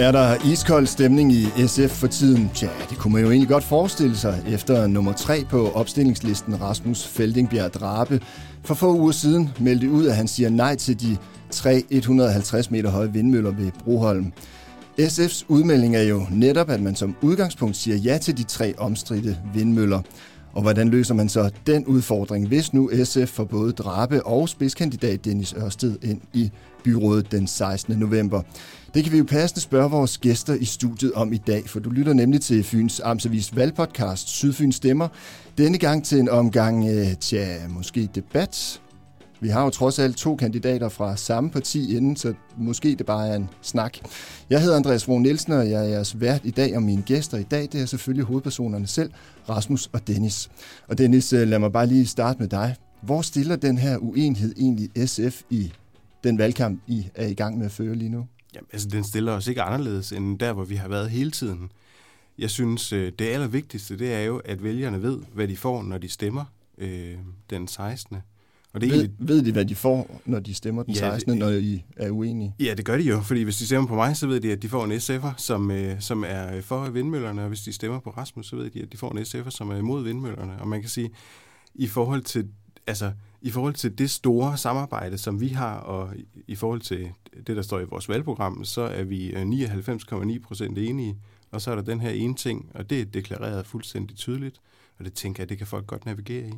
Er 0.00 0.12
der 0.12 0.52
iskold 0.52 0.86
stemning 0.86 1.32
i 1.32 1.46
SF 1.66 1.90
for 1.90 2.06
tiden? 2.06 2.50
Tja, 2.54 2.68
det 2.90 2.98
kunne 2.98 3.12
man 3.12 3.22
jo 3.22 3.30
egentlig 3.30 3.48
godt 3.48 3.64
forestille 3.64 4.16
sig 4.16 4.42
efter 4.48 4.86
nummer 4.86 5.12
tre 5.12 5.44
på 5.50 5.70
opstillingslisten, 5.70 6.60
Rasmus 6.60 7.06
Feldingbjerg 7.06 7.74
Drabe. 7.74 8.20
For 8.64 8.74
få 8.74 8.94
uger 8.94 9.12
siden 9.12 9.50
meldte 9.58 9.90
ud, 9.90 10.06
at 10.06 10.16
han 10.16 10.28
siger 10.28 10.50
nej 10.50 10.76
til 10.76 11.00
de 11.00 11.16
tre 11.50 11.82
150 11.90 12.70
meter 12.70 12.90
høje 12.90 13.12
vindmøller 13.12 13.50
ved 13.50 13.70
Broholm. 13.84 14.32
SF's 15.00 15.44
udmelding 15.48 15.96
er 15.96 16.02
jo 16.02 16.26
netop, 16.30 16.70
at 16.70 16.82
man 16.82 16.94
som 16.94 17.16
udgangspunkt 17.22 17.76
siger 17.76 17.96
ja 17.96 18.18
til 18.18 18.38
de 18.38 18.42
tre 18.42 18.74
omstridte 18.78 19.38
vindmøller. 19.54 20.02
Og 20.52 20.62
hvordan 20.62 20.88
løser 20.88 21.14
man 21.14 21.28
så 21.28 21.50
den 21.66 21.86
udfordring, 21.86 22.48
hvis 22.48 22.72
nu 22.72 22.90
SF 23.04 23.28
får 23.28 23.44
både 23.44 23.72
Drabe 23.72 24.26
og 24.26 24.48
spidskandidat 24.48 25.24
Dennis 25.24 25.54
Ørsted 25.58 25.96
ind 26.02 26.20
i 26.32 26.50
byrådet 26.84 27.32
den 27.32 27.46
16. 27.46 27.98
november? 27.98 28.42
Det 28.94 29.04
kan 29.04 29.12
vi 29.12 29.18
jo 29.18 29.24
passende 29.24 29.60
spørge 29.60 29.90
vores 29.90 30.18
gæster 30.18 30.54
i 30.54 30.64
studiet 30.64 31.12
om 31.12 31.32
i 31.32 31.36
dag, 31.36 31.68
for 31.68 31.80
du 31.80 31.90
lytter 31.90 32.12
nemlig 32.12 32.40
til 32.40 32.64
Fyns 32.64 33.00
Amtsavis 33.04 33.56
valgpodcast 33.56 34.28
Sydfyns 34.28 34.76
Stemmer. 34.76 35.08
Denne 35.58 35.78
gang 35.78 36.04
til 36.04 36.18
en 36.18 36.28
omgang, 36.28 36.88
øh, 36.88 37.14
tja, 37.20 37.68
måske 37.68 38.08
debat. 38.14 38.80
Vi 39.40 39.48
har 39.48 39.64
jo 39.64 39.70
trods 39.70 39.98
alt 39.98 40.16
to 40.16 40.36
kandidater 40.36 40.88
fra 40.88 41.16
samme 41.16 41.50
parti 41.50 41.96
inden, 41.96 42.16
så 42.16 42.34
måske 42.56 42.94
det 42.94 43.06
bare 43.06 43.28
er 43.28 43.36
en 43.36 43.48
snak. 43.62 43.98
Jeg 44.50 44.62
hedder 44.62 44.76
Andreas 44.76 45.08
Vogn 45.08 45.22
Nielsen, 45.22 45.52
og 45.52 45.70
jeg 45.70 45.84
er 45.84 45.88
jeres 45.88 46.20
vært 46.20 46.40
i 46.44 46.50
dag, 46.50 46.76
og 46.76 46.82
mine 46.82 47.02
gæster 47.02 47.38
i 47.38 47.42
dag, 47.42 47.68
det 47.72 47.80
er 47.80 47.86
selvfølgelig 47.86 48.24
hovedpersonerne 48.24 48.86
selv, 48.86 49.10
Rasmus 49.48 49.90
og 49.92 50.06
Dennis. 50.06 50.50
Og 50.88 50.98
Dennis, 50.98 51.32
øh, 51.32 51.48
lad 51.48 51.58
mig 51.58 51.72
bare 51.72 51.86
lige 51.86 52.06
starte 52.06 52.38
med 52.38 52.48
dig. 52.48 52.76
Hvor 53.02 53.22
stiller 53.22 53.56
den 53.56 53.78
her 53.78 53.96
uenighed 53.96 54.54
egentlig 54.58 55.08
SF 55.08 55.42
i 55.50 55.72
den 56.24 56.38
valgkamp, 56.38 56.80
I 56.86 57.06
er 57.14 57.26
i 57.26 57.34
gang 57.34 57.58
med 57.58 57.66
at 57.66 57.72
føre 57.72 57.94
lige 57.94 58.10
nu? 58.10 58.26
Jamen, 58.54 58.68
altså, 58.72 58.88
den 58.88 59.04
stiller 59.04 59.32
os 59.32 59.46
ikke 59.46 59.62
anderledes 59.62 60.12
end 60.12 60.38
der, 60.38 60.52
hvor 60.52 60.64
vi 60.64 60.74
har 60.74 60.88
været 60.88 61.10
hele 61.10 61.30
tiden. 61.30 61.72
Jeg 62.38 62.50
synes, 62.50 62.92
øh, 62.92 63.12
det 63.18 63.24
allervigtigste, 63.24 63.98
det 63.98 64.12
er 64.14 64.20
jo, 64.20 64.38
at 64.38 64.62
vælgerne 64.62 65.02
ved, 65.02 65.18
hvad 65.32 65.48
de 65.48 65.56
får, 65.56 65.82
når 65.82 65.98
de 65.98 66.08
stemmer 66.08 66.44
øh, 66.78 67.14
den 67.50 67.68
16. 67.68 68.16
Og 68.72 68.80
det 68.80 68.90
ved, 68.90 68.96
egentlig... 68.96 69.28
ved 69.28 69.42
de, 69.42 69.52
hvad 69.52 69.64
de 69.64 69.74
får, 69.74 70.20
når 70.24 70.40
de 70.40 70.54
stemmer 70.54 70.82
den 70.82 70.94
ja, 70.94 71.00
16., 71.00 71.38
når 71.38 71.48
I 71.48 71.84
er 71.96 72.10
uenige? 72.10 72.54
Ja, 72.60 72.74
det 72.74 72.84
gør 72.84 72.96
de 72.96 73.02
jo, 73.02 73.20
fordi 73.20 73.42
hvis 73.42 73.56
de 73.56 73.66
stemmer 73.66 73.88
på 73.88 73.94
mig, 73.94 74.16
så 74.16 74.26
ved 74.26 74.40
de, 74.40 74.52
at 74.52 74.62
de 74.62 74.68
får 74.68 74.84
en 74.84 74.92
SF'er, 74.92 75.32
som, 75.36 75.70
øh, 75.70 76.00
som 76.00 76.24
er 76.26 76.60
for 76.60 76.90
vindmøllerne, 76.90 77.42
og 77.42 77.48
hvis 77.48 77.60
de 77.60 77.72
stemmer 77.72 78.00
på 78.00 78.10
Rasmus, 78.10 78.46
så 78.46 78.56
ved 78.56 78.70
de, 78.70 78.82
at 78.82 78.92
de 78.92 78.96
får 78.96 79.12
en 79.12 79.18
SF'er, 79.18 79.50
som 79.50 79.70
er 79.70 79.76
imod 79.76 80.02
vindmøllerne. 80.02 80.60
Og 80.60 80.68
man 80.68 80.80
kan 80.80 80.90
sige, 80.90 81.10
i 81.74 81.86
forhold 81.86 82.22
til, 82.22 82.48
altså, 82.86 83.12
i 83.42 83.50
forhold 83.50 83.74
til 83.74 83.98
det 83.98 84.10
store 84.10 84.56
samarbejde, 84.56 85.18
som 85.18 85.40
vi 85.40 85.48
har, 85.48 85.76
og 85.76 86.14
i 86.46 86.54
forhold 86.54 86.80
til 86.80 87.10
det, 87.46 87.56
der 87.56 87.62
står 87.62 87.80
i 87.80 87.84
vores 87.84 88.08
valgprogram, 88.08 88.64
så 88.64 88.80
er 88.80 89.04
vi 89.04 89.30
øh, 89.30 89.42
99,9 89.42 90.38
procent 90.42 90.78
enige. 90.78 91.18
Og 91.50 91.60
så 91.60 91.70
er 91.70 91.74
der 91.74 91.82
den 91.82 92.00
her 92.00 92.10
ene 92.10 92.34
ting, 92.34 92.70
og 92.74 92.90
det 92.90 93.00
er 93.00 93.04
deklareret 93.04 93.66
fuldstændig 93.66 94.16
tydeligt, 94.16 94.60
og 94.98 95.04
det 95.04 95.12
tænker 95.12 95.42
jeg, 95.42 95.48
det 95.48 95.58
kan 95.58 95.66
folk 95.66 95.86
godt 95.86 96.06
navigere 96.06 96.48
i. 96.48 96.52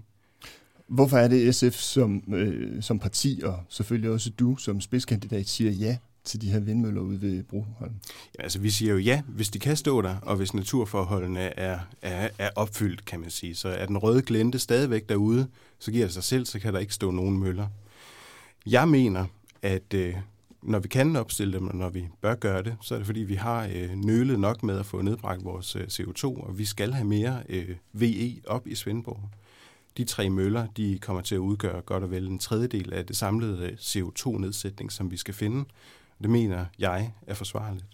Hvorfor 0.86 1.16
er 1.16 1.28
det 1.28 1.54
SF 1.54 1.74
som, 1.74 2.34
øh, 2.34 2.82
som 2.82 2.98
parti, 2.98 3.40
og 3.44 3.58
selvfølgelig 3.68 4.10
også 4.10 4.30
du 4.30 4.56
som 4.56 4.80
spidskandidat, 4.80 5.48
siger 5.48 5.70
ja 5.70 5.96
til 6.24 6.40
de 6.40 6.50
her 6.50 6.60
vindmøller 6.60 7.00
ude 7.00 7.22
ved 7.22 7.42
Broholm? 7.42 7.94
Ja, 8.38 8.42
altså 8.42 8.58
vi 8.58 8.70
siger 8.70 8.92
jo 8.92 8.98
ja, 8.98 9.22
hvis 9.28 9.50
de 9.50 9.58
kan 9.58 9.76
stå 9.76 10.02
der, 10.02 10.16
og 10.22 10.36
hvis 10.36 10.54
naturforholdene 10.54 11.40
er, 11.40 11.78
er, 12.02 12.28
er 12.38 12.50
opfyldt, 12.56 13.04
kan 13.04 13.20
man 13.20 13.30
sige. 13.30 13.54
Så 13.54 13.68
er 13.68 13.86
den 13.86 13.98
røde 13.98 14.22
glente 14.22 14.58
stadigvæk 14.58 15.08
derude, 15.08 15.46
så 15.78 15.92
giver 15.92 16.04
det 16.04 16.14
sig 16.14 16.24
selv, 16.24 16.46
så 16.46 16.58
kan 16.58 16.74
der 16.74 16.80
ikke 16.80 16.94
stå 16.94 17.10
nogen 17.10 17.38
møller. 17.38 17.66
Jeg 18.66 18.88
mener, 18.88 19.26
at 19.62 19.94
øh, 19.94 20.14
når 20.62 20.78
vi 20.78 20.88
kan 20.88 21.16
opstille 21.16 21.52
dem, 21.52 21.68
og 21.68 21.76
når 21.76 21.88
vi 21.88 22.08
bør 22.20 22.34
gøre 22.34 22.62
det, 22.62 22.76
så 22.80 22.94
er 22.94 22.98
det 22.98 23.06
fordi, 23.06 23.20
vi 23.20 23.34
har 23.34 23.68
øh, 23.74 23.90
nølet 23.94 24.40
nok 24.40 24.62
med 24.62 24.78
at 24.78 24.86
få 24.86 25.02
nedbragt 25.02 25.44
vores 25.44 25.76
øh, 25.76 25.82
CO2, 25.82 26.24
og 26.24 26.58
vi 26.58 26.64
skal 26.64 26.92
have 26.92 27.06
mere 27.06 27.42
øh, 27.48 27.76
VE 27.92 28.40
op 28.46 28.66
i 28.66 28.74
Svendborg. 28.74 29.20
De 29.96 30.04
tre 30.04 30.30
møller, 30.30 30.66
de 30.76 30.98
kommer 30.98 31.22
til 31.22 31.34
at 31.34 31.38
udgøre 31.38 31.80
godt 31.80 32.02
og 32.02 32.10
vel 32.10 32.26
en 32.26 32.38
tredjedel 32.38 32.92
af 32.92 33.06
det 33.06 33.16
samlede 33.16 33.66
øh, 33.66 33.72
CO2-nedsætning, 33.72 34.92
som 34.92 35.10
vi 35.10 35.16
skal 35.16 35.34
finde. 35.34 35.64
Det 36.22 36.30
mener 36.30 36.64
jeg 36.78 37.12
er 37.26 37.34
forsvarligt. 37.34 37.84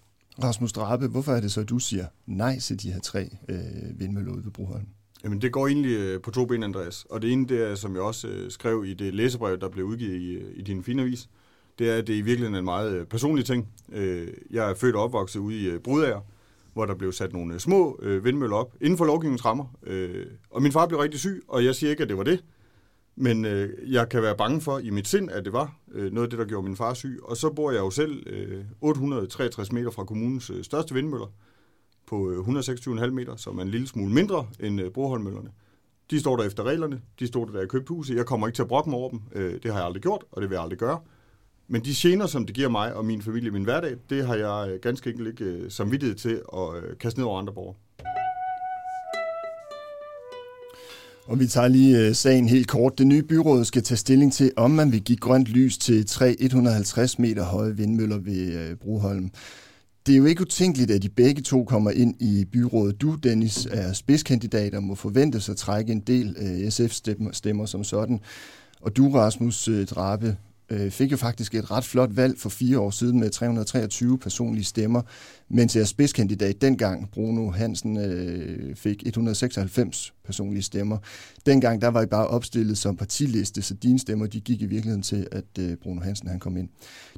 Rasmus 0.43 0.73
Drabe, 0.73 1.07
hvorfor 1.07 1.33
er 1.33 1.41
det 1.41 1.53
så, 1.53 1.61
at 1.61 1.69
du 1.69 1.79
siger 1.79 2.07
nej 2.27 2.59
til 2.59 2.83
de 2.83 2.93
her 2.93 3.01
tre 3.01 3.31
øh, 3.49 3.59
vindmøller 4.01 4.33
ude 4.33 4.45
ved 4.45 4.53
Broholm? 4.53 4.87
Jamen, 5.25 5.41
det 5.41 5.53
går 5.53 5.67
egentlig 5.67 5.97
øh, 5.97 6.21
på 6.21 6.31
to 6.31 6.47
ben, 6.47 6.63
Andreas. 6.63 7.07
Og 7.11 7.23
det 7.23 7.33
ene, 7.33 7.47
det 7.47 7.71
er, 7.71 7.75
som 7.75 7.95
jeg 7.95 8.03
også 8.03 8.29
øh, 8.29 8.51
skrev 8.51 8.85
i 8.87 8.95
det 8.95 9.15
læsebrev, 9.15 9.61
der 9.61 9.69
blev 9.69 9.85
udgivet 9.85 10.21
i, 10.21 10.33
øh, 10.33 10.53
i 10.57 10.63
din 10.63 10.85
fine 10.85 11.03
avis, 11.03 11.29
det 11.79 11.91
er, 11.91 11.97
at 11.97 12.07
det 12.07 12.15
er 12.15 12.19
i 12.19 12.23
virkeligheden 12.23 12.55
en 12.55 12.65
meget 12.65 13.09
personlig 13.09 13.45
ting. 13.45 13.69
Jeg 14.51 14.71
er 14.71 14.75
født 14.75 14.97
og 14.97 15.03
opvokset 15.03 15.41
ude 15.41 15.75
i 15.75 15.79
Brudager, 15.79 16.21
hvor 16.73 16.87
der 16.87 16.95
blev 16.95 17.13
sat 17.13 17.33
nogle 17.33 17.61
små 17.61 18.01
vindmøller 18.03 18.57
op 18.57 18.75
inden 18.81 18.99
for 18.99 19.05
lovgivningens 19.05 19.45
rammer. 19.45 19.65
Og 20.51 20.63
min 20.63 20.73
far 20.73 20.87
blev 20.87 21.01
rigtig 21.01 21.21
syg, 21.21 21.43
og 21.49 21.65
jeg 21.65 21.75
siger 21.75 21.91
ikke, 21.91 22.03
at 22.03 22.09
det 22.09 22.17
var 22.17 22.25
det. 22.25 22.45
Men 23.21 23.45
øh, 23.45 23.93
jeg 23.93 24.09
kan 24.09 24.23
være 24.23 24.37
bange 24.37 24.61
for 24.61 24.79
i 24.79 24.91
mit 24.91 25.09
sind, 25.09 25.31
at 25.31 25.45
det 25.45 25.53
var 25.53 25.77
øh, 25.93 26.13
noget 26.13 26.27
af 26.27 26.31
det, 26.31 26.39
der 26.39 26.45
gjorde 26.45 26.67
min 26.67 26.77
far 26.77 26.95
syg. 26.95 27.19
Og 27.23 27.37
så 27.37 27.51
bor 27.51 27.71
jeg 27.71 27.79
jo 27.79 27.91
selv 27.91 28.23
øh, 28.27 28.65
863 28.81 29.73
meter 29.73 29.91
fra 29.91 30.05
kommunens 30.05 30.53
største 30.63 30.95
vindmøller 30.95 31.27
på 32.07 32.45
126,5 32.49 33.07
meter, 33.07 33.37
som 33.37 33.59
er 33.59 33.63
en 33.63 33.69
lille 33.69 33.87
smule 33.87 34.13
mindre 34.13 34.47
end 34.61 34.81
øh, 34.81 34.91
Broholmøllerne. 34.91 35.51
De 36.11 36.21
står 36.21 36.37
der 36.37 36.45
efter 36.45 36.63
reglerne, 36.63 37.01
de 37.19 37.27
står 37.27 37.45
der, 37.45 37.53
da 37.53 37.61
i 37.61 37.67
købte 37.67 37.89
huset. 37.89 38.17
Jeg 38.17 38.27
kommer 38.27 38.47
ikke 38.47 38.57
til 38.57 38.63
at 38.63 38.69
brokke 38.69 38.91
mig 38.91 38.99
over 38.99 39.11
dem, 39.11 39.21
øh, 39.33 39.63
det 39.63 39.73
har 39.73 39.79
jeg 39.79 39.87
aldrig 39.87 40.03
gjort, 40.03 40.25
og 40.33 40.43
det 40.43 40.51
vil 40.51 40.55
jeg 40.57 40.63
aldrig 40.63 40.79
gøre. 40.79 41.01
Men 41.69 41.85
de 41.85 41.91
gener, 41.95 42.27
som 42.27 42.47
det 42.47 42.55
giver 42.55 42.69
mig 42.69 42.95
og 42.95 43.05
min 43.05 43.23
familie 43.23 43.51
min 43.51 43.65
hverdag, 43.65 43.97
det 44.11 44.27
har 44.27 44.35
jeg 44.35 44.81
ganske 44.81 45.11
enkelt 45.11 45.29
ikke 45.29 45.71
samvittighed 45.71 46.17
til 46.17 46.43
at 46.55 46.99
kaste 46.99 47.21
ned 47.21 47.27
over 47.27 47.39
andre 47.39 47.53
borgere. 47.53 47.75
Og 51.29 51.41
vi 51.41 51.47
tager 51.47 51.69
lige 51.69 51.99
øh, 51.99 52.15
sagen 52.15 52.49
helt 52.49 52.69
kort. 52.69 52.99
Det 52.99 53.07
nye 53.07 53.23
byråd 53.23 53.65
skal 53.65 53.83
tage 53.83 53.99
stilling 53.99 54.33
til, 54.33 54.53
om 54.57 54.71
man 54.71 54.93
vil 54.93 55.01
give 55.01 55.19
grønt 55.19 55.49
lys 55.49 55.79
til 55.79 56.07
tre 56.07 56.37
150 56.39 57.19
meter 57.19 57.45
høje 57.45 57.77
vindmøller 57.77 58.19
ved 58.19 58.53
øh, 58.53 58.77
Broholm 58.77 59.31
det 60.09 60.15
er 60.15 60.19
jo 60.19 60.25
ikke 60.25 60.43
utænkeligt, 60.43 60.91
at 60.91 61.03
de 61.03 61.09
begge 61.09 61.43
to 61.43 61.65
kommer 61.65 61.91
ind 61.91 62.15
i 62.23 62.45
byrådet. 62.53 63.01
Du, 63.01 63.15
Dennis, 63.15 63.67
er 63.71 63.93
spidskandidat 63.93 64.75
og 64.75 64.83
må 64.83 64.95
forventes 64.95 65.49
at 65.49 65.57
trække 65.57 65.93
en 65.93 66.01
del 66.01 66.37
øh, 66.39 66.71
SF-stemmer 66.71 67.67
som 67.67 67.85
sådan. 67.85 68.21
Og 68.81 68.97
du, 68.97 69.11
Rasmus 69.11 69.69
Drabe, 69.91 70.37
øh, 70.71 70.91
fik 70.91 71.13
jo 71.13 71.17
faktisk 71.17 71.55
et 71.55 71.71
ret 71.71 71.85
flot 71.85 72.17
valg 72.17 72.39
for 72.39 72.49
fire 72.49 72.79
år 72.79 72.91
siden 72.91 73.21
med 73.21 73.31
323 73.31 74.19
personlige 74.19 74.65
stemmer, 74.65 75.03
mens 75.49 75.77
jeres 75.77 75.89
spidskandidat 75.89 76.61
dengang, 76.61 77.11
Bruno 77.11 77.51
Hansen, 77.51 77.97
øh, 77.97 78.77
fik 78.77 79.03
196 79.07 80.15
personlige 80.25 80.63
stemmer. 80.63 80.99
Dengang 81.47 81.81
der 81.81 81.89
var 81.89 82.03
I 82.03 82.07
bare 82.07 82.27
opstillet 82.27 82.79
som 82.79 82.97
partiliste, 82.97 83.63
så 83.63 83.75
dine 83.75 83.99
stemmer 83.99 84.27
de 84.27 84.41
gik 84.41 84.63
i 84.63 84.67
virkeligheden 84.67 85.03
til, 85.03 85.27
at 85.33 85.45
øh, 85.59 85.77
Bruno 85.77 86.01
Hansen 86.01 86.29
han 86.29 86.39
kom 86.39 86.57
ind. 86.57 86.69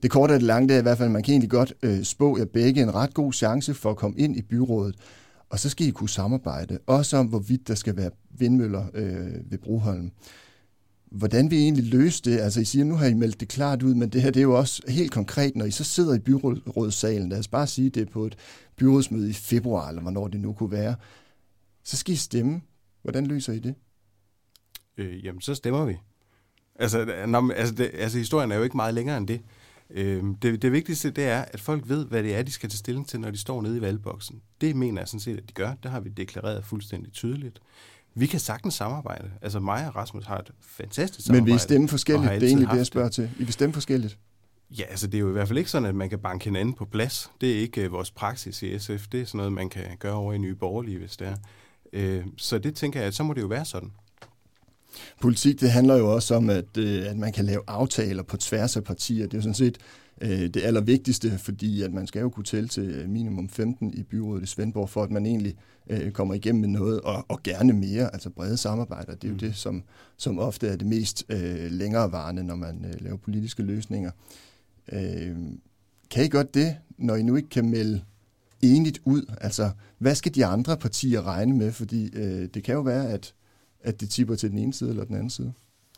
Det 0.02 0.10
korte 0.10 0.32
og 0.32 0.40
det 0.40 0.46
lange 0.46 0.68
det 0.68 0.74
er 0.74 0.78
i 0.78 0.82
hvert 0.82 0.98
fald, 0.98 1.08
at 1.08 1.12
man 1.12 1.22
kan 1.22 1.32
egentlig 1.32 1.50
godt 1.50 1.74
øh, 1.82 2.02
spå 2.02 2.38
jer 2.38 2.44
begge 2.44 2.82
en 2.82 2.94
ret 2.94 3.14
god 3.14 3.32
chance 3.32 3.74
for 3.74 3.90
at 3.90 3.96
komme 3.96 4.18
ind 4.18 4.36
i 4.36 4.42
byrådet, 4.42 4.94
og 5.50 5.58
så 5.58 5.68
skal 5.68 5.86
I 5.86 5.90
kunne 5.90 6.08
samarbejde, 6.08 6.78
også 6.86 7.16
om 7.16 7.26
hvorvidt 7.26 7.68
der 7.68 7.74
skal 7.74 7.96
være 7.96 8.10
vindmøller 8.38 8.84
øh, 8.94 9.50
ved 9.50 9.58
Broholm 9.58 10.10
hvordan 11.10 11.50
vi 11.50 11.56
egentlig 11.56 11.84
løser 11.84 12.22
det. 12.24 12.38
Altså 12.38 12.60
I 12.60 12.64
siger, 12.64 12.84
nu 12.84 12.94
har 12.94 13.06
I 13.06 13.14
meldt 13.14 13.40
det 13.40 13.48
klart 13.48 13.82
ud, 13.82 13.94
men 13.94 14.08
det 14.08 14.22
her 14.22 14.30
det 14.30 14.40
er 14.40 14.44
jo 14.44 14.58
også 14.58 14.82
helt 14.88 15.12
konkret, 15.12 15.56
når 15.56 15.64
I 15.64 15.70
så 15.70 15.84
sidder 15.84 16.14
i 16.14 16.18
byrådssalen, 16.18 17.28
lad 17.28 17.38
os 17.38 17.48
bare 17.48 17.66
sige 17.66 17.90
det 17.90 18.10
på 18.10 18.26
et 18.26 18.36
byrådsmøde 18.76 19.30
i 19.30 19.32
februar, 19.32 19.88
eller 19.88 20.02
hvornår 20.02 20.28
det 20.28 20.40
nu 20.40 20.52
kunne 20.52 20.70
være, 20.70 20.96
så 21.84 21.96
skal 21.96 22.14
I 22.14 22.16
stemme. 22.16 22.60
Hvordan 23.02 23.26
løser 23.26 23.52
I 23.52 23.58
det? 23.58 23.74
Øh, 24.96 25.24
jamen, 25.24 25.40
så 25.40 25.54
stemmer 25.54 25.84
vi. 25.84 25.96
Altså, 26.74 27.24
når, 27.28 27.52
altså, 27.52 27.74
det, 27.74 27.90
altså, 27.94 28.18
historien 28.18 28.52
er 28.52 28.56
jo 28.56 28.62
ikke 28.62 28.76
meget 28.76 28.94
længere 28.94 29.16
end 29.16 29.28
det. 29.28 29.40
Øh, 29.90 30.24
det. 30.42 30.62
Det 30.62 30.72
vigtigste, 30.72 31.10
det 31.10 31.24
er, 31.24 31.42
at 31.42 31.60
folk 31.60 31.88
ved, 31.88 32.06
hvad 32.06 32.22
det 32.22 32.36
er, 32.36 32.42
de 32.42 32.52
skal 32.52 32.70
tage 32.70 32.78
stilling 32.78 33.08
til, 33.08 33.20
når 33.20 33.30
de 33.30 33.38
står 33.38 33.62
nede 33.62 33.76
i 33.76 33.80
valgboksen. 33.80 34.42
Det 34.60 34.76
mener 34.76 35.00
jeg 35.00 35.08
sådan 35.08 35.20
set, 35.20 35.36
at 35.36 35.48
de 35.48 35.52
gør. 35.52 35.74
Det 35.82 35.90
har 35.90 36.00
vi 36.00 36.08
deklareret 36.08 36.64
fuldstændig 36.64 37.12
tydeligt. 37.12 37.60
Vi 38.14 38.26
kan 38.26 38.40
sagtens 38.40 38.74
samarbejde. 38.74 39.30
Altså 39.42 39.60
mig 39.60 39.86
og 39.86 39.96
Rasmus 39.96 40.26
har 40.26 40.38
et 40.38 40.50
fantastisk 40.60 41.26
samarbejde. 41.26 41.44
Men 41.44 41.54
vi 41.54 41.58
stemme 41.58 41.88
forskelligt? 41.88 42.30
Det 42.30 42.42
er 42.42 42.46
egentlig 42.46 42.68
det, 42.70 42.76
jeg 42.76 42.86
spørger 42.86 43.08
til. 43.08 43.30
I 43.38 43.44
vil 43.44 43.52
stemme 43.52 43.72
forskelligt? 43.72 44.18
Ja, 44.78 44.84
altså 44.84 45.06
det 45.06 45.14
er 45.14 45.18
jo 45.18 45.28
i 45.28 45.32
hvert 45.32 45.48
fald 45.48 45.58
ikke 45.58 45.70
sådan, 45.70 45.88
at 45.88 45.94
man 45.94 46.10
kan 46.10 46.18
banke 46.18 46.44
hinanden 46.44 46.74
på 46.74 46.84
plads. 46.84 47.30
Det 47.40 47.52
er 47.52 47.60
ikke 47.60 47.86
uh, 47.86 47.92
vores 47.92 48.10
praksis 48.10 48.62
i 48.62 48.78
SF. 48.78 49.06
Det 49.12 49.20
er 49.20 49.24
sådan 49.24 49.38
noget, 49.38 49.52
man 49.52 49.68
kan 49.68 49.84
gøre 49.98 50.14
over 50.14 50.32
i 50.32 50.38
Nye 50.38 50.54
Borgerlige, 50.54 50.98
hvis 50.98 51.16
det 51.16 51.36
er. 51.92 52.18
Uh, 52.18 52.24
så 52.36 52.58
det 52.58 52.74
tænker 52.74 53.00
jeg, 53.00 53.06
at 53.06 53.14
så 53.14 53.22
må 53.22 53.32
det 53.34 53.40
jo 53.40 53.46
være 53.46 53.64
sådan. 53.64 53.92
Politik, 55.20 55.60
det 55.60 55.70
handler 55.70 55.96
jo 55.96 56.14
også 56.14 56.34
om, 56.34 56.50
at, 56.50 56.76
uh, 56.78 56.84
at 56.84 57.16
man 57.16 57.32
kan 57.32 57.44
lave 57.44 57.62
aftaler 57.66 58.22
på 58.22 58.36
tværs 58.36 58.76
af 58.76 58.84
partier. 58.84 59.24
Det 59.24 59.34
er 59.34 59.38
jo 59.38 59.42
sådan 59.42 59.54
set 59.54 59.78
øh, 59.78 59.84
det 60.20 60.56
allervigtigste, 60.56 61.38
fordi 61.38 61.82
at 61.82 61.92
man 61.92 62.06
skal 62.06 62.20
jo 62.20 62.30
kunne 62.30 62.44
tælle 62.44 62.68
til 62.68 63.08
minimum 63.08 63.48
15 63.48 63.94
i 63.94 64.02
byrådet 64.02 64.42
i 64.42 64.46
Svendborg, 64.46 64.90
for 64.90 65.02
at 65.02 65.10
man 65.10 65.26
egentlig 65.26 65.56
øh, 65.90 66.12
kommer 66.12 66.34
igennem 66.34 66.60
med 66.60 66.68
noget, 66.68 67.00
og, 67.00 67.24
og 67.28 67.42
gerne 67.42 67.72
mere, 67.72 68.12
altså 68.12 68.30
brede 68.30 68.56
samarbejder. 68.56 69.14
Det 69.14 69.24
er 69.24 69.28
jo 69.28 69.34
mm. 69.34 69.38
det, 69.38 69.56
som, 69.56 69.82
som 70.16 70.38
ofte 70.38 70.68
er 70.68 70.76
det 70.76 70.86
mest 70.86 71.24
øh, 71.28 71.70
længerevarende, 71.70 72.44
når 72.44 72.56
man 72.56 72.84
øh, 72.84 73.00
laver 73.00 73.16
politiske 73.16 73.62
løsninger. 73.62 74.10
Øh, 74.92 75.36
kan 76.10 76.24
I 76.24 76.28
godt 76.28 76.54
det, 76.54 76.76
når 76.98 77.16
I 77.16 77.22
nu 77.22 77.36
ikke 77.36 77.48
kan 77.48 77.70
melde 77.70 78.04
enigt 78.62 79.00
ud? 79.04 79.34
Altså, 79.40 79.70
hvad 79.98 80.14
skal 80.14 80.34
de 80.34 80.46
andre 80.46 80.76
partier 80.76 81.26
regne 81.26 81.56
med? 81.56 81.72
Fordi 81.72 82.10
øh, 82.12 82.48
det 82.54 82.64
kan 82.64 82.74
jo 82.74 82.80
være, 82.80 83.08
at, 83.08 83.34
at 83.80 84.00
det 84.00 84.10
tipper 84.10 84.34
til 84.34 84.50
den 84.50 84.58
ene 84.58 84.72
side 84.72 84.90
eller 84.90 85.04
den 85.04 85.14
anden 85.14 85.30
side. 85.30 85.52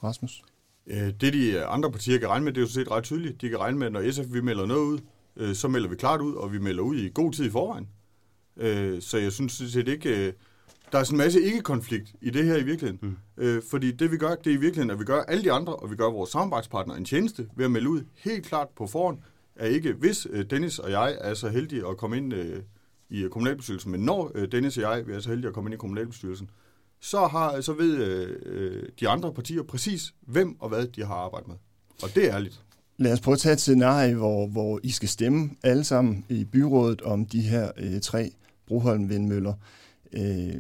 Rasmus? 0.04 0.42
Øh, 0.87 1.12
det 1.20 1.32
de 1.32 1.64
andre 1.64 1.93
partier 1.93 2.19
kan 2.19 2.29
regne 2.29 2.44
med, 2.44 2.52
det 2.52 2.61
er 2.61 2.62
jo 2.62 2.69
set 2.69 2.90
ret 2.90 3.05
tydeligt. 3.05 3.40
De 3.40 3.49
kan 3.49 3.61
regne 3.61 3.79
med, 3.79 3.87
at 3.87 3.93
når 3.93 4.11
SF 4.11 4.25
vi 4.29 4.40
melder 4.40 4.67
noget 4.67 4.84
ud, 4.84 4.99
øh, 5.37 5.55
så 5.55 5.69
melder 5.69 5.88
vi 5.88 5.96
klart 5.96 6.20
ud, 6.20 6.34
og 6.34 6.52
vi 6.52 6.58
melder 6.58 6.82
ud 6.82 6.96
i 6.96 7.11
god 7.14 7.32
tid 7.32 7.44
i 7.44 7.50
forvejen. 7.50 7.88
Øh, 8.56 9.02
så 9.02 9.19
jeg 9.19 9.32
synes 9.32 9.52
set 9.52 9.88
ikke... 9.88 10.26
Øh, 10.26 10.32
der 10.93 10.99
er 10.99 11.05
sådan 11.05 11.14
en 11.14 11.25
masse 11.25 11.43
ikke-konflikt 11.43 12.14
i 12.20 12.31
det 12.31 12.44
her 12.44 12.56
i 12.56 12.62
virkeligheden. 12.62 12.99
Mm. 13.02 13.17
Øh, 13.37 13.62
fordi 13.70 13.93
det 13.93 14.11
vi 14.11 14.17
gør, 14.17 14.34
det 14.34 14.46
er 14.50 14.55
i 14.55 14.61
virkeligheden, 14.61 14.90
at 14.90 14.99
vi 14.99 15.05
gør 15.05 15.23
alle 15.23 15.44
de 15.44 15.52
andre, 15.52 15.76
og 15.76 15.90
vi 15.90 15.96
gør 15.96 16.11
vores 16.11 16.31
samarbejdspartnere 16.31 16.99
en 16.99 17.05
tjeneste 17.05 17.49
ved 17.56 17.64
at 17.64 17.70
melde 17.70 17.88
ud 17.88 18.02
helt 18.17 18.46
klart 18.46 18.69
på 18.76 18.87
forhånd, 18.87 19.19
at 19.56 19.70
ikke 19.70 19.93
hvis 19.93 20.26
øh, 20.31 20.44
Dennis 20.50 20.79
og 20.79 20.90
jeg 20.90 21.19
er 21.20 21.34
så 21.34 21.49
heldige 21.49 21.88
at 21.88 21.96
komme 21.96 22.17
ind 22.17 22.34
øh, 22.34 22.62
i 23.11 23.29
kommunalbestyrelsen, 23.31 23.90
men 23.90 24.00
når 24.00 24.32
øh, 24.34 24.52
Dennis 24.52 24.79
og 24.79 24.82
jeg 24.82 25.05
er 25.11 25.20
så 25.20 25.29
heldige 25.29 25.49
at 25.49 25.55
komme 25.55 25.69
ind 25.69 25.75
i 25.75 25.79
kommunalbestyrelsen, 25.79 26.50
så, 27.02 27.26
har, 27.26 27.60
så 27.60 27.72
ved 27.72 27.96
øh, 28.46 28.88
de 29.00 29.08
andre 29.08 29.32
partier 29.34 29.62
præcis, 29.62 30.14
hvem 30.20 30.56
og 30.60 30.69
hvad 30.69 30.87
de 30.87 31.04
har 31.04 31.14
arbejdet 31.14 31.49
med. 31.49 31.56
Og 32.02 32.14
det 32.14 32.28
er 32.28 32.34
ærligt. 32.34 32.64
Lad 32.96 33.12
os 33.12 33.20
prøve 33.20 33.32
at 33.32 33.38
tage 33.38 33.52
et 33.52 33.60
scenarie, 33.60 34.14
hvor, 34.14 34.46
hvor 34.46 34.81
I 34.82 34.90
skal 34.90 35.08
stemme 35.08 35.50
alle 35.62 35.84
sammen 35.84 36.25
i 36.28 36.44
byrådet 36.44 37.02
om 37.02 37.26
de 37.26 37.40
her 37.40 37.70
øh, 37.76 38.00
tre 38.00 38.31
Broholm-vindmøller. 38.66 39.54
Øh, 40.12 40.54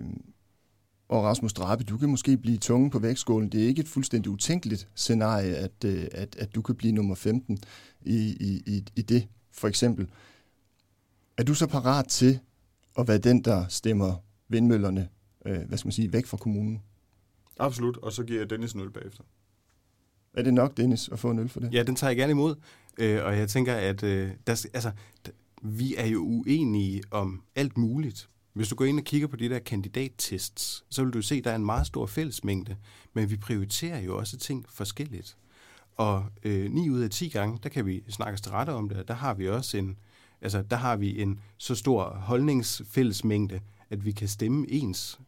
og 1.08 1.24
Rasmus 1.24 1.52
Drabe, 1.52 1.84
du 1.84 1.98
kan 1.98 2.08
måske 2.08 2.36
blive 2.36 2.56
tunge 2.58 2.90
på 2.90 2.98
vægtskålen. 2.98 3.48
Det 3.48 3.62
er 3.62 3.66
ikke 3.66 3.80
et 3.80 3.88
fuldstændig 3.88 4.32
utænkeligt 4.32 4.88
scenarie, 4.94 5.56
at, 5.56 5.84
øh, 5.84 6.06
at, 6.12 6.36
at 6.38 6.54
du 6.54 6.62
kan 6.62 6.74
blive 6.74 6.92
nummer 6.92 7.14
15 7.14 7.58
i, 8.02 8.16
i, 8.40 8.62
i, 8.66 8.84
i 8.96 9.02
det, 9.02 9.28
for 9.52 9.68
eksempel. 9.68 10.06
Er 11.38 11.42
du 11.42 11.54
så 11.54 11.66
parat 11.66 12.08
til 12.08 12.38
at 12.98 13.08
være 13.08 13.18
den, 13.18 13.44
der 13.44 13.64
stemmer 13.68 14.14
vindmøllerne 14.48 15.08
øh, 15.46 15.60
hvad 15.68 15.78
skal 15.78 15.86
man 15.86 15.92
sige, 15.92 16.12
væk 16.12 16.26
fra 16.26 16.36
kommunen? 16.36 16.82
Absolut, 17.58 17.96
og 17.96 18.12
så 18.12 18.24
giver 18.24 18.40
jeg 18.40 18.50
Dennis 18.50 18.72
en 18.72 18.80
øl 18.80 18.90
bagefter. 18.90 19.22
Er 20.34 20.42
det 20.42 20.54
nok, 20.54 20.76
Dennis, 20.76 21.08
at 21.08 21.18
få 21.18 21.30
en 21.30 21.38
øl 21.38 21.48
for 21.48 21.60
det? 21.60 21.74
Ja, 21.74 21.82
den 21.82 21.96
tager 21.96 22.10
jeg 22.10 22.16
gerne 22.16 22.30
imod. 22.30 22.54
Øh, 22.98 23.24
og 23.24 23.38
jeg 23.38 23.48
tænker, 23.48 23.74
at 23.74 24.02
øh, 24.02 24.30
der, 24.46 24.66
altså, 24.74 24.92
vi 25.62 25.94
er 25.94 26.06
jo 26.06 26.22
uenige 26.22 27.02
om 27.10 27.42
alt 27.54 27.78
muligt. 27.78 28.28
Hvis 28.52 28.68
du 28.68 28.74
går 28.74 28.84
ind 28.84 28.98
og 28.98 29.04
kigger 29.04 29.28
på 29.28 29.36
de 29.36 29.48
der 29.48 29.58
kandidattests, 29.58 30.84
så 30.90 31.04
vil 31.04 31.12
du 31.12 31.22
se, 31.22 31.34
at 31.34 31.44
der 31.44 31.50
er 31.50 31.56
en 31.56 31.64
meget 31.64 31.86
stor 31.86 32.06
fællesmængde, 32.06 32.76
men 33.12 33.30
vi 33.30 33.36
prioriterer 33.36 34.00
jo 34.00 34.18
også 34.18 34.38
ting 34.38 34.64
forskelligt. 34.68 35.36
Og 35.96 36.24
øh, 36.42 36.70
9 36.70 36.90
ud 36.90 37.00
af 37.00 37.10
10 37.10 37.28
gange, 37.28 37.58
der 37.62 37.68
kan 37.68 37.86
vi 37.86 38.04
snakke 38.08 38.40
til 38.40 38.52
rette 38.52 38.70
om 38.70 38.88
det, 38.88 39.08
der 39.08 39.14
har 39.14 39.34
vi 39.34 39.48
også 39.48 39.76
en, 39.76 39.98
altså 40.40 40.62
der 40.62 40.76
har 40.76 40.96
vi 40.96 41.22
en 41.22 41.40
så 41.58 41.74
stor 41.74 42.14
holdningsfællesmængde, 42.14 43.60
at 43.90 44.04
vi 44.04 44.12
kan 44.12 44.28
stemme 44.28 44.66
ens. 44.70 45.20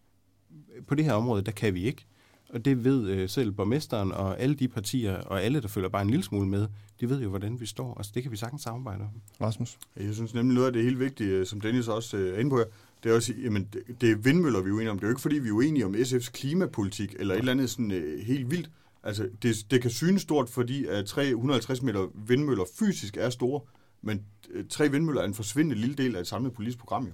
På 0.87 0.95
det 0.95 1.05
her 1.05 1.13
område, 1.13 1.43
der 1.43 1.53
kan 1.53 1.75
vi 1.75 1.85
ikke. 1.85 2.07
Og 2.49 2.65
det 2.65 2.85
ved 2.85 3.09
øh, 3.09 3.29
selv 3.29 3.53
borgmesteren 3.53 4.13
og 4.13 4.41
alle 4.41 4.55
de 4.55 4.69
partier, 4.69 5.17
og 5.17 5.43
alle, 5.43 5.61
der 5.61 5.69
følger 5.69 5.89
bare 5.89 6.03
en 6.03 6.11
lille 6.11 6.25
smule 6.25 6.49
med, 6.49 6.69
de 7.01 7.09
ved 7.09 7.23
jo, 7.23 7.29
hvordan 7.29 7.61
vi 7.61 7.67
står. 7.67 7.95
Altså, 7.97 8.13
det 8.15 8.23
kan 8.23 8.33
vi 8.33 8.37
sagtens 8.37 8.63
samarbejde 8.63 9.01
om. 9.03 9.09
Rasmus? 9.41 9.79
Jeg 9.97 10.15
synes 10.15 10.35
nemlig 10.35 10.55
noget 10.55 10.67
af 10.67 10.73
det 10.73 10.83
helt 10.83 11.01
vigtige, 11.01 11.31
øh, 11.31 11.47
som 11.47 11.61
Dennis 11.61 11.89
også 11.89 12.17
øh, 12.17 12.35
er 12.35 12.41
inde 12.41 12.51
på 12.51 12.57
her, 12.57 12.65
det 13.03 13.11
er 13.11 13.15
også, 13.15 13.35
jamen, 13.43 13.69
det, 13.73 14.01
det 14.01 14.11
er 14.11 14.17
vindmøller, 14.17 14.61
vi 14.61 14.71
er 14.71 14.75
uenige 14.75 14.91
om. 14.91 14.99
Det 14.99 15.05
er 15.05 15.09
jo 15.09 15.13
ikke, 15.13 15.21
fordi 15.21 15.39
vi 15.39 15.49
er 15.49 15.53
uenige 15.53 15.87
om 15.87 15.95
SF's 15.95 16.31
klimapolitik, 16.31 17.15
eller 17.19 17.35
et 17.35 17.39
eller 17.39 17.53
andet 17.53 17.71
sådan 17.71 17.91
øh, 17.91 18.21
helt 18.21 18.51
vildt. 18.51 18.71
Altså, 19.03 19.29
det, 19.43 19.57
det 19.71 19.83
kan 19.83 19.91
synes 19.91 20.23
stort, 20.23 20.49
fordi 20.49 20.87
at 20.87 21.07
350 21.07 21.83
meter 21.83 22.07
vindmøller 22.27 22.65
fysisk 22.79 23.17
er 23.17 23.31
store, 23.31 23.61
men 24.03 24.23
tre 24.69 24.91
vindmøller 24.91 25.23
er 25.23 25.27
en 25.27 25.35
forsvindende 25.35 25.81
lille 25.81 25.95
del 25.95 26.17
af 26.17 26.21
et 26.21 26.27
samlet 26.27 26.53
politisk 26.53 26.79
program, 26.79 27.05
jo. 27.07 27.13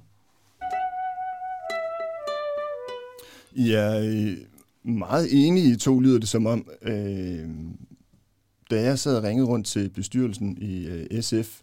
I 3.52 3.70
er 3.72 4.00
øh, 4.04 4.36
meget 4.92 5.28
enige 5.46 5.72
i 5.72 5.76
to, 5.76 6.00
lyder 6.00 6.18
det 6.18 6.28
som 6.28 6.46
om. 6.46 6.68
Øh, 6.82 7.48
da 8.70 8.82
jeg 8.82 8.98
sad 8.98 9.16
og 9.16 9.22
ringede 9.22 9.48
rundt 9.48 9.66
til 9.66 9.90
bestyrelsen 9.90 10.58
i 10.60 10.86
øh, 10.86 11.22
SF, 11.22 11.60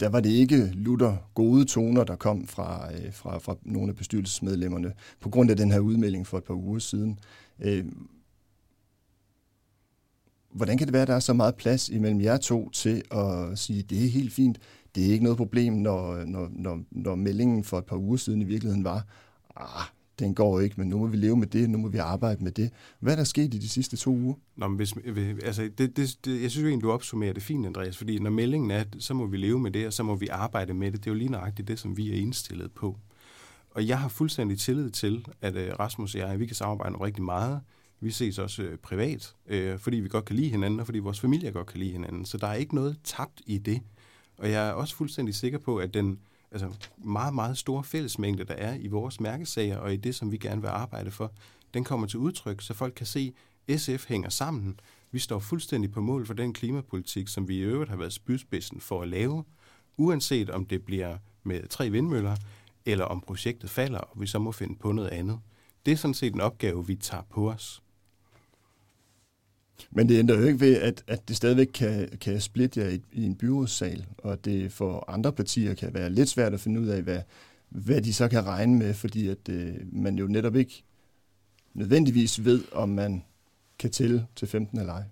der 0.00 0.08
var 0.08 0.20
det 0.20 0.30
ikke 0.30 0.70
lutter 0.74 1.16
gode 1.34 1.64
toner, 1.64 2.04
der 2.04 2.16
kom 2.16 2.46
fra, 2.46 2.94
øh, 2.94 3.12
fra, 3.12 3.38
fra 3.38 3.56
nogle 3.62 3.90
af 3.90 3.96
bestyrelsesmedlemmerne, 3.96 4.92
på 5.20 5.30
grund 5.30 5.50
af 5.50 5.56
den 5.56 5.70
her 5.70 5.80
udmelding 5.80 6.26
for 6.26 6.38
et 6.38 6.44
par 6.44 6.54
uger 6.54 6.78
siden. 6.78 7.18
Øh, 7.60 7.84
hvordan 10.52 10.78
kan 10.78 10.86
det 10.86 10.92
være, 10.92 11.02
at 11.02 11.08
der 11.08 11.14
er 11.14 11.20
så 11.20 11.32
meget 11.32 11.54
plads 11.54 11.88
imellem 11.88 12.20
jer 12.20 12.36
to 12.36 12.70
til 12.70 13.02
at 13.10 13.58
sige, 13.58 13.78
at 13.78 13.90
det 13.90 14.04
er 14.04 14.08
helt 14.08 14.32
fint, 14.32 14.58
det 14.94 15.06
er 15.06 15.12
ikke 15.12 15.24
noget 15.24 15.36
problem, 15.36 15.72
når, 15.72 16.24
når, 16.24 16.48
når, 16.52 16.82
når 16.90 17.14
meldingen 17.14 17.64
for 17.64 17.78
et 17.78 17.84
par 17.84 17.96
uger 17.96 18.16
siden 18.16 18.42
i 18.42 18.44
virkeligheden 18.44 18.84
var, 18.84 19.06
ah, 19.56 19.84
den 20.18 20.34
går 20.34 20.60
ikke, 20.60 20.74
men 20.78 20.88
nu 20.88 20.98
må 20.98 21.06
vi 21.06 21.16
leve 21.16 21.36
med 21.36 21.46
det, 21.46 21.70
nu 21.70 21.78
må 21.78 21.88
vi 21.88 21.98
arbejde 21.98 22.44
med 22.44 22.52
det. 22.52 22.70
Hvad 23.00 23.12
er 23.12 23.16
der 23.16 23.24
sket 23.24 23.54
i 23.54 23.58
de 23.58 23.68
sidste 23.68 23.96
to 23.96 24.10
uger? 24.10 24.34
Nå, 24.56 24.68
men 24.68 24.76
hvis, 24.76 24.94
altså, 25.44 25.70
det, 25.78 25.96
det, 25.96 26.18
det, 26.24 26.42
jeg 26.42 26.50
synes 26.50 26.62
jo 26.62 26.68
egentlig, 26.68 26.84
du 26.84 26.92
opsummerer 26.92 27.32
det 27.32 27.42
fint, 27.42 27.66
Andreas, 27.66 27.96
fordi 27.96 28.18
når 28.18 28.30
meldingen 28.30 28.70
er, 28.70 28.84
så 28.98 29.14
må 29.14 29.26
vi 29.26 29.36
leve 29.36 29.60
med 29.60 29.70
det, 29.70 29.86
og 29.86 29.92
så 29.92 30.02
må 30.02 30.14
vi 30.14 30.28
arbejde 30.28 30.74
med 30.74 30.92
det. 30.92 31.04
Det 31.04 31.10
er 31.10 31.14
jo 31.14 31.18
lige 31.18 31.30
nøjagtigt 31.30 31.68
det, 31.68 31.78
som 31.78 31.96
vi 31.96 32.10
er 32.10 32.14
indstillet 32.20 32.72
på. 32.72 32.98
Og 33.70 33.88
jeg 33.88 33.98
har 33.98 34.08
fuldstændig 34.08 34.58
tillid 34.58 34.90
til, 34.90 35.26
at 35.40 35.56
øh, 35.56 35.72
Rasmus 35.80 36.14
og 36.14 36.20
jeg, 36.20 36.40
vi 36.40 36.46
kan 36.46 36.56
samarbejde 36.56 36.94
om 36.94 37.00
rigtig 37.00 37.24
meget. 37.24 37.60
Vi 38.00 38.10
ses 38.10 38.38
også 38.38 38.62
øh, 38.62 38.78
privat, 38.78 39.34
øh, 39.46 39.78
fordi 39.78 39.96
vi 39.96 40.08
godt 40.08 40.24
kan 40.24 40.36
lide 40.36 40.48
hinanden, 40.48 40.80
og 40.80 40.86
fordi 40.86 40.98
vores 40.98 41.20
familie 41.20 41.50
godt 41.50 41.66
kan 41.66 41.80
lide 41.80 41.92
hinanden. 41.92 42.24
Så 42.24 42.38
der 42.38 42.46
er 42.46 42.54
ikke 42.54 42.74
noget 42.74 42.96
tabt 43.04 43.42
i 43.46 43.58
det. 43.58 43.80
Og 44.38 44.50
jeg 44.50 44.68
er 44.68 44.72
også 44.72 44.96
fuldstændig 44.96 45.34
sikker 45.34 45.58
på, 45.58 45.76
at 45.76 45.94
den 45.94 46.18
altså 46.52 46.88
meget, 46.98 47.34
meget 47.34 47.58
store 47.58 47.84
fællesmængde, 47.84 48.44
der 48.44 48.54
er 48.54 48.74
i 48.74 48.86
vores 48.86 49.20
mærkesager 49.20 49.76
og 49.76 49.94
i 49.94 49.96
det, 49.96 50.14
som 50.14 50.32
vi 50.32 50.36
gerne 50.36 50.60
vil 50.60 50.68
arbejde 50.68 51.10
for, 51.10 51.32
den 51.74 51.84
kommer 51.84 52.06
til 52.06 52.18
udtryk, 52.18 52.60
så 52.60 52.74
folk 52.74 52.94
kan 52.96 53.06
se, 53.06 53.32
at 53.68 53.80
SF 53.80 54.08
hænger 54.08 54.28
sammen. 54.28 54.80
Vi 55.10 55.18
står 55.18 55.38
fuldstændig 55.38 55.92
på 55.92 56.00
mål 56.00 56.26
for 56.26 56.34
den 56.34 56.52
klimapolitik, 56.52 57.28
som 57.28 57.48
vi 57.48 57.56
i 57.56 57.60
øvrigt 57.60 57.90
har 57.90 57.96
været 57.96 58.12
spydspidsen 58.12 58.80
for 58.80 59.02
at 59.02 59.08
lave, 59.08 59.44
uanset 59.96 60.50
om 60.50 60.66
det 60.66 60.84
bliver 60.84 61.18
med 61.42 61.68
tre 61.68 61.90
vindmøller, 61.90 62.36
eller 62.86 63.04
om 63.04 63.20
projektet 63.20 63.70
falder, 63.70 63.98
og 63.98 64.20
vi 64.20 64.26
så 64.26 64.38
må 64.38 64.52
finde 64.52 64.76
på 64.78 64.92
noget 64.92 65.08
andet. 65.08 65.40
Det 65.86 65.92
er 65.92 65.96
sådan 65.96 66.14
set 66.14 66.34
en 66.34 66.40
opgave, 66.40 66.86
vi 66.86 66.96
tager 66.96 67.22
på 67.30 67.50
os. 67.50 67.82
Men 69.90 70.08
det 70.08 70.18
ændrer 70.18 70.38
jo 70.38 70.44
ikke 70.44 70.60
ved, 70.60 70.76
at, 70.76 71.04
at 71.06 71.28
det 71.28 71.36
stadigvæk 71.36 71.66
kan, 71.74 72.08
kan 72.20 72.40
splitte 72.40 72.80
jer 72.80 72.88
i, 72.88 73.00
i 73.12 73.24
en 73.24 73.36
byrådssal, 73.36 74.06
og 74.18 74.44
det 74.44 74.72
for 74.72 75.04
andre 75.08 75.32
partier 75.32 75.74
kan 75.74 75.94
være 75.94 76.10
lidt 76.10 76.28
svært 76.28 76.54
at 76.54 76.60
finde 76.60 76.80
ud 76.80 76.86
af, 76.86 77.02
hvad, 77.02 77.20
hvad 77.68 78.02
de 78.02 78.14
så 78.14 78.28
kan 78.28 78.46
regne 78.46 78.78
med, 78.78 78.94
fordi 78.94 79.28
at 79.28 79.48
øh, 79.50 79.74
man 79.92 80.18
jo 80.18 80.26
netop 80.26 80.56
ikke 80.56 80.84
nødvendigvis 81.74 82.44
ved, 82.44 82.64
om 82.72 82.88
man 82.88 83.24
kan 83.78 83.90
tælle 83.90 84.26
til 84.36 84.48
15 84.48 84.78
eller 84.78 84.92
ej. 84.92 85.04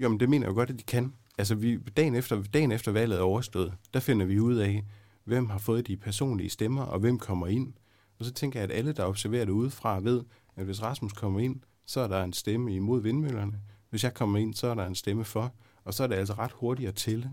Jamen, 0.00 0.20
det 0.20 0.28
mener 0.28 0.46
jeg 0.46 0.50
jo 0.50 0.54
godt, 0.54 0.70
at 0.70 0.78
de 0.78 0.82
kan. 0.84 1.12
Altså, 1.38 1.54
vi, 1.54 1.78
dagen, 1.96 2.14
efter, 2.14 2.42
dagen 2.42 2.72
efter 2.72 2.92
valget 2.92 3.18
er 3.18 3.22
overstået, 3.22 3.72
der 3.94 4.00
finder 4.00 4.26
vi 4.26 4.40
ud 4.40 4.56
af, 4.56 4.84
hvem 5.24 5.50
har 5.50 5.58
fået 5.58 5.86
de 5.86 5.96
personlige 5.96 6.50
stemmer, 6.50 6.82
og 6.82 6.98
hvem 6.98 7.18
kommer 7.18 7.46
ind. 7.46 7.72
Og 8.18 8.24
så 8.24 8.32
tænker 8.32 8.60
jeg, 8.60 8.70
at 8.70 8.76
alle, 8.76 8.92
der 8.92 9.04
observerer 9.04 9.44
det 9.44 9.52
udefra, 9.52 10.00
ved, 10.00 10.22
at 10.56 10.64
hvis 10.64 10.82
Rasmus 10.82 11.12
kommer 11.12 11.40
ind, 11.40 11.60
så 11.86 12.00
er 12.00 12.08
der 12.08 12.22
en 12.22 12.32
stemme 12.32 12.74
imod 12.74 13.02
vindmøllerne. 13.02 13.60
Hvis 13.90 14.04
jeg 14.04 14.14
kommer 14.14 14.38
ind, 14.38 14.54
så 14.54 14.66
er 14.66 14.74
der 14.74 14.86
en 14.86 14.94
stemme 14.94 15.24
for, 15.24 15.52
og 15.84 15.94
så 15.94 16.02
er 16.02 16.06
det 16.06 16.14
altså 16.14 16.34
ret 16.34 16.52
hurtigt 16.52 16.88
at 16.88 16.94
tælle. 16.94 17.30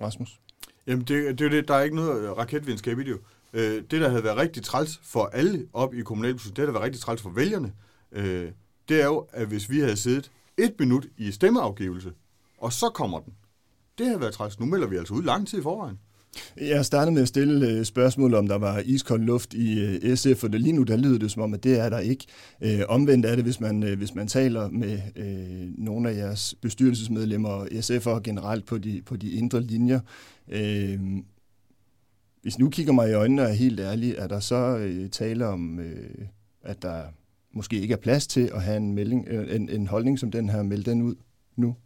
Rasmus? 0.00 0.40
Jamen, 0.86 1.04
det, 1.04 1.38
det 1.38 1.46
er 1.46 1.50
det. 1.50 1.68
Der 1.68 1.74
er 1.74 1.82
ikke 1.82 1.96
noget 1.96 2.36
raketvidenskab 2.36 2.98
i 2.98 3.04
det 3.04 3.10
jo. 3.10 3.18
Øh, 3.52 3.82
det, 3.90 4.00
der 4.00 4.08
havde 4.08 4.24
været 4.24 4.36
rigtig 4.36 4.64
træls 4.64 5.00
for 5.02 5.26
alle 5.26 5.68
op 5.72 5.94
i 5.94 6.02
kommunalbestyrelsen, 6.02 6.56
det, 6.56 6.56
der 6.56 6.64
havde 6.64 6.74
været 6.74 6.84
rigtig 6.84 7.00
træls 7.00 7.22
for 7.22 7.30
vælgerne, 7.30 7.72
øh, 8.12 8.52
det 8.88 9.00
er 9.00 9.06
jo, 9.06 9.26
at 9.32 9.46
hvis 9.46 9.70
vi 9.70 9.80
havde 9.80 9.96
siddet 9.96 10.30
et 10.56 10.74
minut 10.78 11.06
i 11.16 11.32
stemmeafgivelse, 11.32 12.12
og 12.58 12.72
så 12.72 12.88
kommer 12.88 13.20
den, 13.20 13.34
det 13.98 14.06
havde 14.06 14.20
været 14.20 14.34
træls. 14.34 14.60
Nu 14.60 14.66
melder 14.66 14.86
vi 14.86 14.96
altså 14.96 15.14
ud 15.14 15.22
lang 15.22 15.48
tid 15.48 15.58
i 15.58 15.62
forvejen. 15.62 15.98
Jeg 16.56 16.84
startede 16.84 17.14
med 17.14 17.22
at 17.22 17.28
stille 17.28 17.68
øh, 17.68 17.84
spørgsmål 17.84 18.34
om, 18.34 18.48
der 18.48 18.58
var 18.58 18.82
iskold 18.84 19.22
luft 19.22 19.54
i 19.54 19.80
øh, 19.80 20.16
SF, 20.16 20.44
og 20.44 20.52
det, 20.52 20.60
lige 20.60 20.72
nu 20.72 20.82
der 20.82 20.96
lyder 20.96 21.18
det 21.18 21.30
som 21.30 21.42
om, 21.42 21.54
at 21.54 21.64
det 21.64 21.78
er 21.78 21.88
der 21.88 21.98
ikke. 21.98 22.26
Øh, 22.60 22.80
omvendt 22.88 23.26
er 23.26 23.34
det, 23.34 23.44
hvis 23.44 23.60
man, 23.60 23.82
hvis 23.82 24.14
man 24.14 24.28
taler 24.28 24.68
med 24.68 24.98
nogle 25.78 26.10
af 26.10 26.16
jeres 26.16 26.54
bestyrelsesmedlemmer 26.60 27.48
og 27.48 27.66
SF'er 27.66 28.20
generelt 28.20 28.66
på 28.66 28.78
de, 28.78 29.02
på 29.06 29.16
de 29.16 29.30
indre 29.30 29.62
linjer. 29.62 30.00
Hvis 32.42 32.58
nu 32.58 32.70
kigger 32.70 32.92
mig 32.92 33.10
i 33.10 33.12
øjnene 33.12 33.42
og 33.42 33.48
er 33.48 33.52
helt 33.52 33.80
ærlig, 33.80 34.14
er 34.18 34.26
der 34.26 34.40
så 34.40 34.90
tale 35.12 35.46
om, 35.46 35.80
at 36.62 36.82
der 36.82 37.02
måske 37.52 37.80
ikke 37.80 37.92
er 37.92 37.98
plads 37.98 38.26
til 38.26 38.50
at 38.54 38.62
have 38.62 38.76
en, 38.76 38.94
melding, 38.94 39.28
en, 39.28 39.68
en 39.68 39.86
holdning 39.86 40.18
som 40.18 40.30
den 40.30 40.48
her, 40.48 40.62
melde 40.62 40.90
den 40.90 41.02
ud 41.02 41.14
nu? 41.56 41.76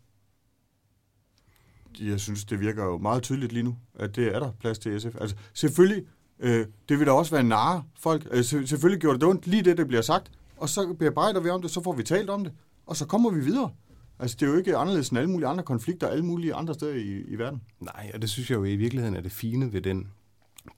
Jeg 2.01 2.21
synes, 2.21 2.45
det 2.45 2.61
virker 2.61 2.85
jo 2.85 2.99
meget 2.99 3.23
tydeligt 3.23 3.53
lige 3.53 3.63
nu, 3.63 3.77
at 3.95 4.17
det 4.17 4.35
er 4.35 4.39
der 4.39 4.51
plads 4.61 4.79
til 4.79 5.01
SF. 5.01 5.17
Altså, 5.21 5.37
selvfølgelig, 5.55 6.05
øh, 6.41 6.67
det 6.89 6.99
vil 6.99 7.07
da 7.07 7.13
også 7.13 7.35
være 7.35 7.45
narre 7.45 7.83
folk. 7.99 8.27
Øh, 8.31 8.45
selvfølgelig 8.45 9.01
gjorde 9.01 9.19
det 9.19 9.29
ondt, 9.29 9.47
lige 9.47 9.63
det, 9.63 9.79
der 9.79 9.85
bliver 9.85 10.03
sagt, 10.03 10.31
og 10.57 10.69
så 10.69 10.95
bearbejder 10.99 11.41
vi 11.41 11.49
om 11.51 11.63
det, 11.63 11.71
så 11.71 11.83
får 11.83 11.93
vi 11.93 12.03
talt 12.03 12.31
om 12.31 12.45
det, 12.45 12.53
og 12.87 12.97
så 12.97 13.07
kommer 13.07 13.31
vi 13.31 13.41
videre. 13.41 13.71
Altså, 14.19 14.37
det 14.41 14.47
er 14.47 14.51
jo 14.51 14.57
ikke 14.57 14.77
anderledes 14.77 15.09
end 15.09 15.19
alle 15.19 15.31
mulige 15.31 15.49
andre 15.49 15.65
konflikter 15.65 16.09
alle 16.09 16.25
mulige 16.25 16.55
andre 16.55 16.75
steder 16.75 16.95
i, 16.95 17.23
i 17.29 17.39
verden. 17.39 17.63
Nej, 17.81 18.11
og 18.15 18.23
det 18.23 18.31
synes 18.31 18.51
jeg 18.51 18.57
jo 18.57 18.65
i 18.65 18.77
virkeligheden 18.77 19.17
er 19.17 19.21
det 19.21 19.33
fine 19.33 19.73
ved 19.73 19.81
den 19.81 20.09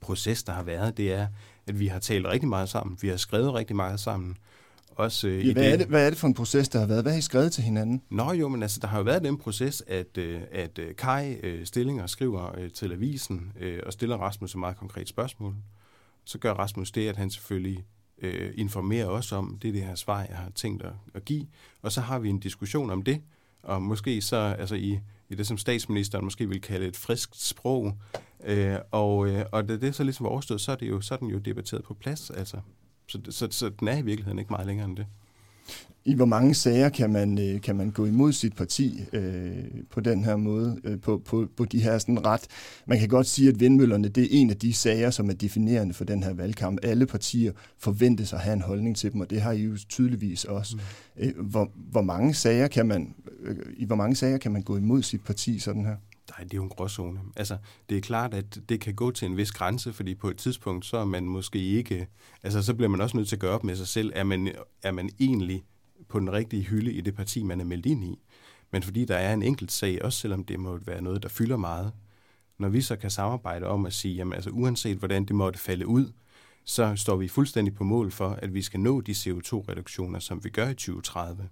proces, 0.01 0.43
der 0.43 0.53
har 0.53 0.63
været, 0.63 0.97
det 0.97 1.13
er, 1.13 1.27
at 1.67 1.79
vi 1.79 1.87
har 1.87 1.99
talt 1.99 2.25
rigtig 2.25 2.49
meget 2.49 2.69
sammen. 2.69 2.97
Vi 3.01 3.07
har 3.07 3.17
skrevet 3.17 3.53
rigtig 3.53 3.75
meget 3.75 3.99
sammen. 3.99 4.37
Også, 4.97 5.27
øh, 5.27 5.47
ja, 5.47 5.53
hvad, 5.53 5.63
det, 5.63 5.73
er 5.73 5.77
det, 5.77 5.87
hvad 5.87 6.05
er 6.05 6.09
det 6.09 6.19
for 6.19 6.27
en 6.27 6.33
proces, 6.33 6.69
der 6.69 6.79
har 6.79 6.85
været? 6.85 7.01
Hvad 7.01 7.11
har 7.11 7.19
I 7.19 7.21
skrevet 7.21 7.51
til 7.51 7.63
hinanden? 7.63 8.01
Nå 8.09 8.31
jo, 8.31 8.47
men 8.47 8.61
altså, 8.61 8.79
der 8.79 8.87
har 8.87 8.97
jo 8.97 9.03
været 9.03 9.23
den 9.23 9.37
proces, 9.37 9.83
at, 9.87 10.17
øh, 10.17 10.41
at 10.51 10.79
øh, 10.79 10.95
Kai 10.95 11.33
øh, 11.33 11.65
Stillinger 11.65 12.07
skriver 12.07 12.59
øh, 12.59 12.71
til 12.71 12.91
avisen 12.91 13.51
øh, 13.59 13.79
og 13.85 13.93
stiller 13.93 14.17
Rasmus 14.17 14.53
et 14.53 14.59
meget 14.59 14.77
konkret 14.77 15.09
spørgsmål. 15.09 15.55
Så 16.25 16.37
gør 16.37 16.53
Rasmus 16.53 16.91
det, 16.91 17.09
at 17.09 17.17
han 17.17 17.29
selvfølgelig 17.29 17.85
øh, 18.21 18.51
informerer 18.55 19.05
os 19.05 19.31
om, 19.31 19.57
det 19.61 19.67
er 19.67 19.71
det 19.71 19.81
her 19.81 19.95
svar, 19.95 20.19
jeg 20.29 20.37
har 20.37 20.49
tænkt 20.55 20.83
at, 20.83 20.93
at 21.13 21.25
give. 21.25 21.47
Og 21.81 21.91
så 21.91 22.01
har 22.01 22.19
vi 22.19 22.29
en 22.29 22.39
diskussion 22.39 22.89
om 22.89 23.01
det, 23.01 23.21
og 23.63 23.81
måske 23.81 24.21
så 24.21 24.37
altså 24.37 24.75
i, 24.75 24.99
i 25.29 25.35
det, 25.35 25.47
som 25.47 25.57
statsministeren 25.57 26.23
måske 26.23 26.49
vil 26.49 26.61
kalde 26.61 26.87
et 26.87 26.97
friskt 26.97 27.41
sprog. 27.41 27.97
Øh, 28.45 28.75
og, 28.91 29.27
øh, 29.27 29.45
og 29.51 29.67
det, 29.67 29.81
det 29.81 29.95
så 29.95 30.03
ligesom 30.03 30.25
overstået, 30.25 30.61
så 30.61 30.71
er, 30.71 30.75
det 30.75 30.89
jo, 30.89 31.01
så 31.01 31.13
er 31.13 31.17
den 31.17 31.27
jo 31.27 31.37
debatteret 31.37 31.83
på 31.83 31.93
plads. 31.93 32.29
Altså. 32.29 32.57
Så, 33.07 33.19
så, 33.29 33.47
så 33.51 33.69
den 33.79 33.87
er 33.87 33.97
i 33.97 34.01
virkeligheden 34.01 34.39
ikke 34.39 34.53
meget 34.53 34.67
længere 34.67 34.87
end 34.87 34.97
det. 34.97 35.05
I 36.05 36.13
hvor 36.13 36.25
mange 36.25 36.53
sager 36.53 36.89
kan 36.89 37.09
man, 37.09 37.39
øh, 37.39 37.61
kan 37.61 37.75
man 37.75 37.91
gå 37.91 38.05
imod 38.05 38.33
sit 38.33 38.55
parti 38.55 39.01
øh, 39.13 39.63
på 39.89 39.99
den 39.99 40.23
her 40.23 40.35
måde, 40.35 40.79
øh, 40.83 40.99
på, 40.99 41.21
på, 41.25 41.47
på 41.57 41.65
de 41.65 41.83
her 41.83 41.97
sådan 41.97 42.25
ret... 42.25 42.47
Man 42.85 42.99
kan 42.99 43.09
godt 43.09 43.27
sige, 43.27 43.49
at 43.49 43.59
vindmøllerne 43.59 44.07
det 44.07 44.23
er 44.23 44.27
en 44.31 44.49
af 44.49 44.57
de 44.57 44.73
sager, 44.73 45.09
som 45.09 45.29
er 45.29 45.33
definerende 45.33 45.93
for 45.93 46.03
den 46.03 46.23
her 46.23 46.33
valgkamp. 46.33 46.79
Alle 46.83 47.05
partier 47.05 47.51
forventes 47.77 48.33
at 48.33 48.39
have 48.39 48.53
en 48.53 48.61
holdning 48.61 48.97
til 48.97 49.13
dem, 49.13 49.21
og 49.21 49.29
det 49.29 49.41
har 49.41 49.51
I 49.51 49.61
jo 49.61 49.77
tydeligvis 49.89 50.45
også. 50.45 50.75
Mm. 50.75 51.23
Øh, 51.23 51.39
hvor, 51.49 51.71
hvor 51.75 52.01
mange 52.01 52.33
sager 52.33 52.67
kan 52.67 52.87
man, 52.87 53.15
øh, 53.41 53.55
I 53.77 53.85
hvor 53.85 53.95
mange 53.95 54.15
sager 54.15 54.37
kan 54.37 54.51
man 54.51 54.61
gå 54.61 54.77
imod 54.77 55.03
sit 55.03 55.23
parti 55.23 55.59
sådan 55.59 55.85
her? 55.85 55.95
Nej, 56.29 56.43
det 56.43 56.53
er 56.53 56.57
jo 56.57 56.63
en 56.63 56.69
gråzone. 56.69 57.19
Altså, 57.35 57.57
det 57.89 57.97
er 57.97 58.01
klart, 58.01 58.33
at 58.33 58.59
det 58.69 58.79
kan 58.81 58.95
gå 58.95 59.11
til 59.11 59.25
en 59.25 59.37
vis 59.37 59.51
grænse, 59.51 59.93
fordi 59.93 60.15
på 60.15 60.29
et 60.29 60.37
tidspunkt, 60.37 60.85
så 60.85 60.97
er 60.97 61.05
man 61.05 61.23
måske 61.23 61.59
ikke... 61.59 62.07
Altså, 62.43 62.61
så 62.63 62.73
bliver 62.73 62.89
man 62.89 63.01
også 63.01 63.17
nødt 63.17 63.27
til 63.27 63.35
at 63.35 63.39
gøre 63.39 63.51
op 63.51 63.63
med 63.63 63.75
sig 63.75 63.87
selv, 63.87 64.11
er 64.15 64.23
man, 64.23 64.55
er 64.83 64.91
man 64.91 65.09
egentlig 65.19 65.63
på 66.07 66.19
den 66.19 66.31
rigtige 66.31 66.63
hylde 66.63 66.93
i 66.93 67.01
det 67.01 67.15
parti, 67.15 67.43
man 67.43 67.59
er 67.59 67.65
meldt 67.65 67.85
ind 67.85 68.03
i. 68.03 68.19
Men 68.71 68.83
fordi 68.83 69.05
der 69.05 69.15
er 69.15 69.33
en 69.33 69.43
enkelt 69.43 69.71
sag, 69.71 70.01
også 70.01 70.19
selvom 70.19 70.43
det 70.43 70.59
må 70.59 70.77
være 70.85 71.01
noget, 71.01 71.23
der 71.23 71.29
fylder 71.29 71.57
meget, 71.57 71.91
når 72.57 72.69
vi 72.69 72.81
så 72.81 72.95
kan 72.95 73.11
samarbejde 73.11 73.65
om 73.65 73.85
at 73.85 73.93
sige, 73.93 74.15
jamen 74.15 74.33
altså 74.33 74.49
uanset 74.49 74.97
hvordan 74.97 75.25
det 75.25 75.35
måtte 75.35 75.59
falde 75.59 75.87
ud, 75.87 76.11
så 76.63 76.95
står 76.95 77.15
vi 77.15 77.27
fuldstændig 77.27 77.73
på 77.73 77.83
mål 77.83 78.11
for, 78.11 78.29
at 78.29 78.53
vi 78.53 78.61
skal 78.61 78.79
nå 78.79 79.01
de 79.01 79.11
CO2-reduktioner, 79.11 80.19
som 80.19 80.43
vi 80.43 80.49
gør 80.49 80.67
i 80.67 80.73
2030, 80.73 81.49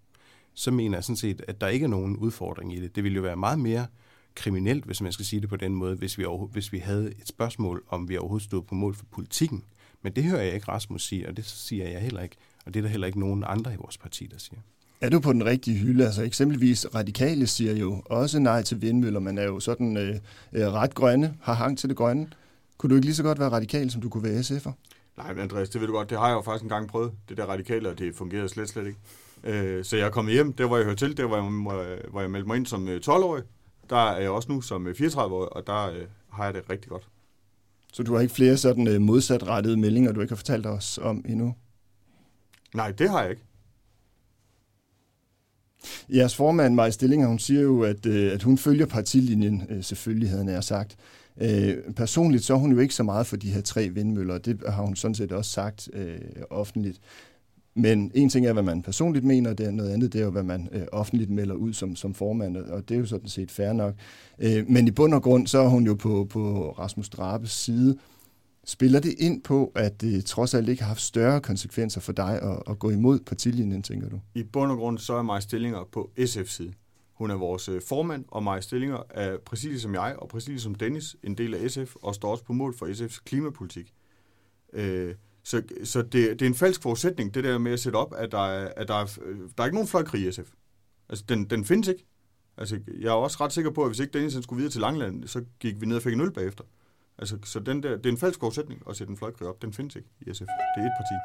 så 0.54 0.72
mener 0.72 0.98
jeg 0.98 1.04
sådan 1.04 1.16
set, 1.16 1.42
at 1.48 1.62
der 1.62 1.68
ikke 1.68 1.84
er 1.84 1.88
nogen 1.88 2.18
udfordring 2.18 2.74
i 2.74 2.82
det. 2.82 2.96
Det 2.96 3.04
ville 3.04 3.16
jo 3.16 3.22
være 3.22 3.36
meget 3.36 3.60
mere 3.60 3.88
kriminelt, 4.36 4.86
hvis 4.86 5.02
man 5.02 5.12
skal 5.12 5.26
sige 5.26 5.42
det 5.42 5.50
på 5.50 5.56
den 5.56 5.76
måde, 5.76 5.96
hvis 5.96 6.18
vi, 6.18 6.26
hvis 6.52 6.72
vi 6.72 6.78
havde 6.78 7.08
et 7.08 7.28
spørgsmål, 7.28 7.84
om 7.90 8.10
vi 8.10 8.18
overhovedet 8.18 8.46
stod 8.46 8.62
på 8.62 8.76
mål 8.76 8.96
for 8.96 9.06
politikken. 9.12 9.64
Men 10.02 10.14
det 10.14 10.24
hører 10.24 10.42
jeg 10.42 10.54
ikke 10.54 10.68
Rasmus 10.68 11.08
sige, 11.08 11.28
og 11.28 11.38
det 11.38 11.46
siger 11.46 11.90
jeg 11.90 12.02
heller 12.02 12.22
ikke. 12.22 12.36
Og 12.66 12.74
det 12.74 12.80
er 12.80 12.82
der 12.82 12.90
heller 12.90 13.08
ikke 13.08 13.20
nogen 13.20 13.44
andre 13.48 13.74
i 13.74 13.78
vores 13.78 13.98
parti, 13.98 14.28
der 14.32 14.38
siger. 14.38 14.60
Er 15.02 15.10
du 15.10 15.20
på 15.20 15.34
den 15.34 15.46
rigtige 15.46 15.78
hylde? 15.78 16.06
Altså 16.06 16.24
eksempelvis 16.24 16.86
radikale 16.96 17.48
siger 17.48 17.76
jo 17.76 18.02
også 18.06 18.40
nej 18.40 18.62
til 18.62 18.82
vindmøller, 18.82 19.20
men 19.20 19.38
er 19.38 19.44
jo 19.44 19.60
sådan 19.60 19.98
øh, 19.98 20.16
øh, 20.54 20.74
ret 20.74 20.96
grønne, 20.96 21.34
har 21.42 21.54
hang 21.54 21.78
til 21.78 21.90
det 21.90 21.98
grønne. 21.98 22.28
Kunne 22.78 22.90
du 22.90 22.96
ikke 22.96 23.06
lige 23.06 23.16
så 23.16 23.24
godt 23.24 23.40
være 23.40 23.50
radikal, 23.50 23.92
som 23.92 24.02
du 24.02 24.10
kunne 24.10 24.24
være 24.24 24.40
SF'er? 24.40 24.72
Nej, 25.18 25.34
men 25.34 25.44
Andreas, 25.44 25.70
det 25.70 25.82
ved 25.82 25.88
du 25.88 25.94
godt, 25.94 26.10
det 26.10 26.18
har 26.18 26.28
jeg 26.28 26.36
jo 26.36 26.42
faktisk 26.42 26.64
engang 26.64 26.88
prøvet, 26.88 27.12
det 27.30 27.38
der 27.38 27.46
radikale, 27.46 27.90
og 27.90 28.00
det 28.00 28.16
fungerede 28.16 28.50
slet, 28.50 28.70
slet 28.70 28.88
ikke. 28.88 29.00
Øh, 29.44 29.86
så 29.86 29.98
jeg 29.98 30.06
er 30.06 30.10
kommet 30.10 30.34
hjem, 30.34 30.54
der 30.54 30.66
hvor 30.68 30.78
jeg 30.78 30.86
hørte 30.86 31.08
til, 31.08 31.18
der 31.18 31.26
hvor 31.26 31.36
jeg, 31.38 32.00
hvor 32.12 32.22
jeg 32.22 32.32
meldte 32.32 32.48
mig 32.48 32.58
ind 32.58 32.66
som 32.66 32.88
12-årig, 32.88 33.44
øh, 33.44 33.48
der 33.90 34.12
er 34.12 34.22
jeg 34.22 34.30
også 34.30 34.52
nu 34.52 34.62
som 34.62 34.88
34-årig, 34.88 35.46
øh, 35.46 35.48
og 35.52 35.68
der 35.68 35.90
øh, 35.90 36.06
har 36.30 36.46
jeg 36.46 36.54
det 36.54 36.70
rigtig 36.70 36.90
godt. 36.90 37.08
Så 37.94 38.04
du 38.04 38.14
har 38.14 38.22
ikke 38.22 38.34
flere 38.34 38.58
sådan 38.58 38.88
øh, 38.88 39.02
modsatrettede 39.02 39.78
meldinger, 39.78 40.12
du 40.12 40.22
ikke 40.22 40.32
har 40.32 40.36
fortalt 40.36 40.66
os 40.66 40.98
om 40.98 41.26
endnu? 41.28 41.56
Nej, 42.74 42.92
det 42.92 43.10
har 43.10 43.22
jeg 43.22 43.32
ikke. 43.32 43.44
Jeres 46.10 46.36
formand, 46.36 46.76
Maja 46.76 46.92
Stillinger, 46.92 47.28
hun 47.28 47.40
siger 47.40 47.62
jo, 47.62 47.84
at, 47.84 48.06
øh, 48.06 48.34
at 48.34 48.44
hun 48.44 48.58
følger 48.58 48.86
partilinjen, 48.86 49.84
selvfølgelig 49.84 50.30
havde 50.30 50.52
jeg 50.52 50.64
sagt. 50.64 50.98
personligt 51.96 52.44
så 52.44 52.54
er 52.54 52.58
hun 52.58 52.72
jo 52.72 52.80
ikke 52.80 52.94
så 52.94 53.04
meget 53.04 53.28
for 53.28 53.36
de 53.36 53.52
her 53.52 53.62
tre 53.62 53.90
vindmøller, 53.90 54.38
det 54.38 54.64
har 54.68 54.82
hun 54.84 54.96
sådan 54.96 55.16
set 55.16 55.32
også 55.32 55.52
sagt 55.52 55.90
øh, 55.94 56.20
offentligt. 56.50 57.02
Men 57.76 58.12
en 58.14 58.30
ting 58.30 58.46
er, 58.46 58.54
hvad 58.54 58.64
man 58.64 58.82
personligt 58.82 59.26
mener, 59.26 59.54
det 59.54 59.66
er 59.66 59.72
noget 59.72 59.90
andet, 59.90 60.14
det 60.14 60.22
er 60.22 60.26
jo, 60.26 60.32
hvad 60.32 60.44
man 60.44 60.70
øh, 60.72 60.82
offentligt 60.92 61.30
melder 61.30 61.56
ud 61.56 61.74
som, 61.74 61.96
som 61.96 62.14
formand, 62.14 62.58
og 62.58 62.90
det 62.90 62.96
er 62.96 63.00
jo 63.00 63.06
sådan 63.06 63.30
set 63.30 63.52
fair 63.52 63.74
nok. 63.74 63.94
Øh, 64.40 64.70
men 64.70 64.88
i 64.88 64.92
bund 64.92 65.14
og 65.14 65.24
grund, 65.24 65.48
så 65.48 65.58
er 65.60 65.68
hun 65.68 65.86
jo 65.86 65.94
på, 65.94 66.28
på 66.30 66.72
Rasmus 66.72 67.10
Drabes 67.10 67.52
side. 67.52 67.98
Spiller 68.66 69.00
det 69.00 69.14
ind 69.20 69.44
på, 69.44 69.72
at 69.76 70.02
det 70.02 70.26
trods 70.26 70.54
alt 70.54 70.70
ikke 70.70 70.82
har 70.82 70.88
haft 70.88 71.02
større 71.02 71.42
konsekvenser 71.42 72.02
for 72.02 72.12
dig 72.12 72.42
at, 72.42 72.64
at 72.68 72.80
gå 72.80 72.90
imod 72.90 73.20
partilinjen, 73.20 73.84
tænker 73.84 74.10
du? 74.10 74.20
I 74.36 74.44
bund 74.44 74.72
og 74.72 74.78
grund, 74.78 74.98
så 74.98 75.14
er 75.14 75.22
Maja 75.22 75.40
Stillinger 75.40 75.90
på 75.92 76.12
SF's 76.20 76.50
side. 76.50 76.74
Hun 77.14 77.32
er 77.32 77.36
vores 77.36 77.70
øh, 77.70 77.82
formand, 77.82 78.26
og 78.28 78.44
Maja 78.44 78.62
Stillinger 78.62 79.04
er 79.10 79.38
præcis 79.46 79.82
som 79.82 79.94
jeg, 79.94 80.16
og 80.18 80.28
præcis 80.28 80.62
som 80.62 80.76
Dennis, 80.76 81.16
en 81.24 81.36
del 81.38 81.54
af 81.54 81.72
SF, 81.72 81.96
og 81.96 82.16
står 82.16 82.32
også 82.32 82.44
på 82.44 82.54
mål 82.54 82.78
for 82.78 82.86
SF's 82.86 83.22
klimapolitik. 83.26 83.94
Øh, 84.74 85.16
så, 85.46 85.62
så 85.84 86.02
det, 86.02 86.14
det 86.14 86.42
er 86.42 86.46
en 86.46 86.56
falsk 86.56 86.82
forudsætning, 86.82 87.34
det 87.34 87.44
der 87.44 87.58
med 87.58 87.72
at 87.72 87.80
sætte 87.80 87.96
op, 87.96 88.14
at 88.18 88.32
der 88.32 88.48
er, 88.48 88.72
at 88.76 88.88
der 88.88 88.96
er, 88.96 89.06
der 89.58 89.64
er 89.64 89.66
ikke 89.66 89.76
nogen 89.76 89.88
fløjkrig 89.88 90.28
i 90.28 90.32
SF. 90.32 90.52
Altså, 91.10 91.26
den, 91.30 91.50
den 91.50 91.66
findes 91.66 91.88
ikke. 91.88 92.06
Altså, 92.58 92.80
jeg 93.00 93.08
er 93.08 93.12
også 93.12 93.38
ret 93.42 93.54
sikker 93.54 93.72
på, 93.72 93.82
at 93.82 93.90
hvis 93.90 94.00
ikke 94.00 94.14
Dennis 94.14 94.44
skulle 94.44 94.58
videre 94.58 94.72
til 94.72 94.82
Langland, 94.82 95.28
så 95.28 95.44
gik 95.60 95.82
vi 95.82 95.86
ned 95.86 95.96
og 95.96 96.02
fik 96.02 96.14
en 96.14 96.22
øl 96.22 96.32
bagefter. 96.32 96.64
Altså, 97.18 97.38
så 97.44 97.60
den 97.60 97.84
der, 97.84 97.98
det 97.98 98.06
er 98.06 98.10
en 98.10 98.18
falsk 98.18 98.40
forudsætning 98.40 98.82
at 98.90 98.96
sætte 98.96 99.12
en 99.12 99.18
fløjkrig 99.18 99.48
op. 99.48 99.62
Den 99.62 99.74
findes 99.74 99.96
ikke 99.96 100.10
i 100.22 100.34
SF. 100.34 100.42
Det 100.42 100.84
er 100.84 100.86
et 100.86 100.92
parti. 100.98 101.16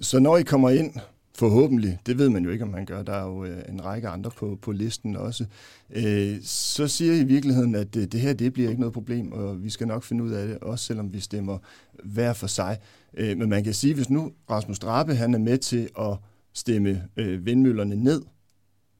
Så 0.00 0.18
når 0.18 0.36
I 0.36 0.42
kommer 0.42 0.70
ind 0.70 0.94
Forhåbentlig, 1.36 1.98
det 2.06 2.18
ved 2.18 2.28
man 2.28 2.44
jo 2.44 2.50
ikke, 2.50 2.64
om 2.64 2.70
man 2.70 2.86
gør. 2.86 3.02
Der 3.02 3.12
er 3.12 3.26
jo 3.26 3.44
øh, 3.44 3.62
en 3.68 3.84
række 3.84 4.08
andre 4.08 4.30
på, 4.30 4.58
på 4.62 4.72
listen 4.72 5.16
også. 5.16 5.46
Øh, 5.90 6.36
så 6.42 6.88
siger 6.88 7.12
I 7.12 7.20
i 7.20 7.24
virkeligheden, 7.24 7.74
at 7.74 7.94
det, 7.94 8.12
det 8.12 8.20
her 8.20 8.32
det 8.32 8.52
bliver 8.52 8.68
ikke 8.68 8.80
noget 8.80 8.92
problem, 8.92 9.32
og 9.32 9.64
vi 9.64 9.70
skal 9.70 9.86
nok 9.86 10.02
finde 10.02 10.24
ud 10.24 10.30
af 10.30 10.48
det, 10.48 10.58
også 10.58 10.84
selvom 10.84 11.12
vi 11.12 11.20
stemmer 11.20 11.58
hver 12.04 12.32
for 12.32 12.46
sig. 12.46 12.78
Øh, 13.14 13.38
men 13.38 13.48
man 13.48 13.64
kan 13.64 13.74
sige, 13.74 13.94
hvis 13.94 14.10
nu 14.10 14.32
Rasmus 14.50 14.78
Drabe 14.78 15.14
han 15.14 15.34
er 15.34 15.38
med 15.38 15.58
til 15.58 15.88
at 15.98 16.16
stemme 16.52 17.08
øh, 17.16 17.46
vindmøllerne 17.46 17.96
ned 17.96 18.22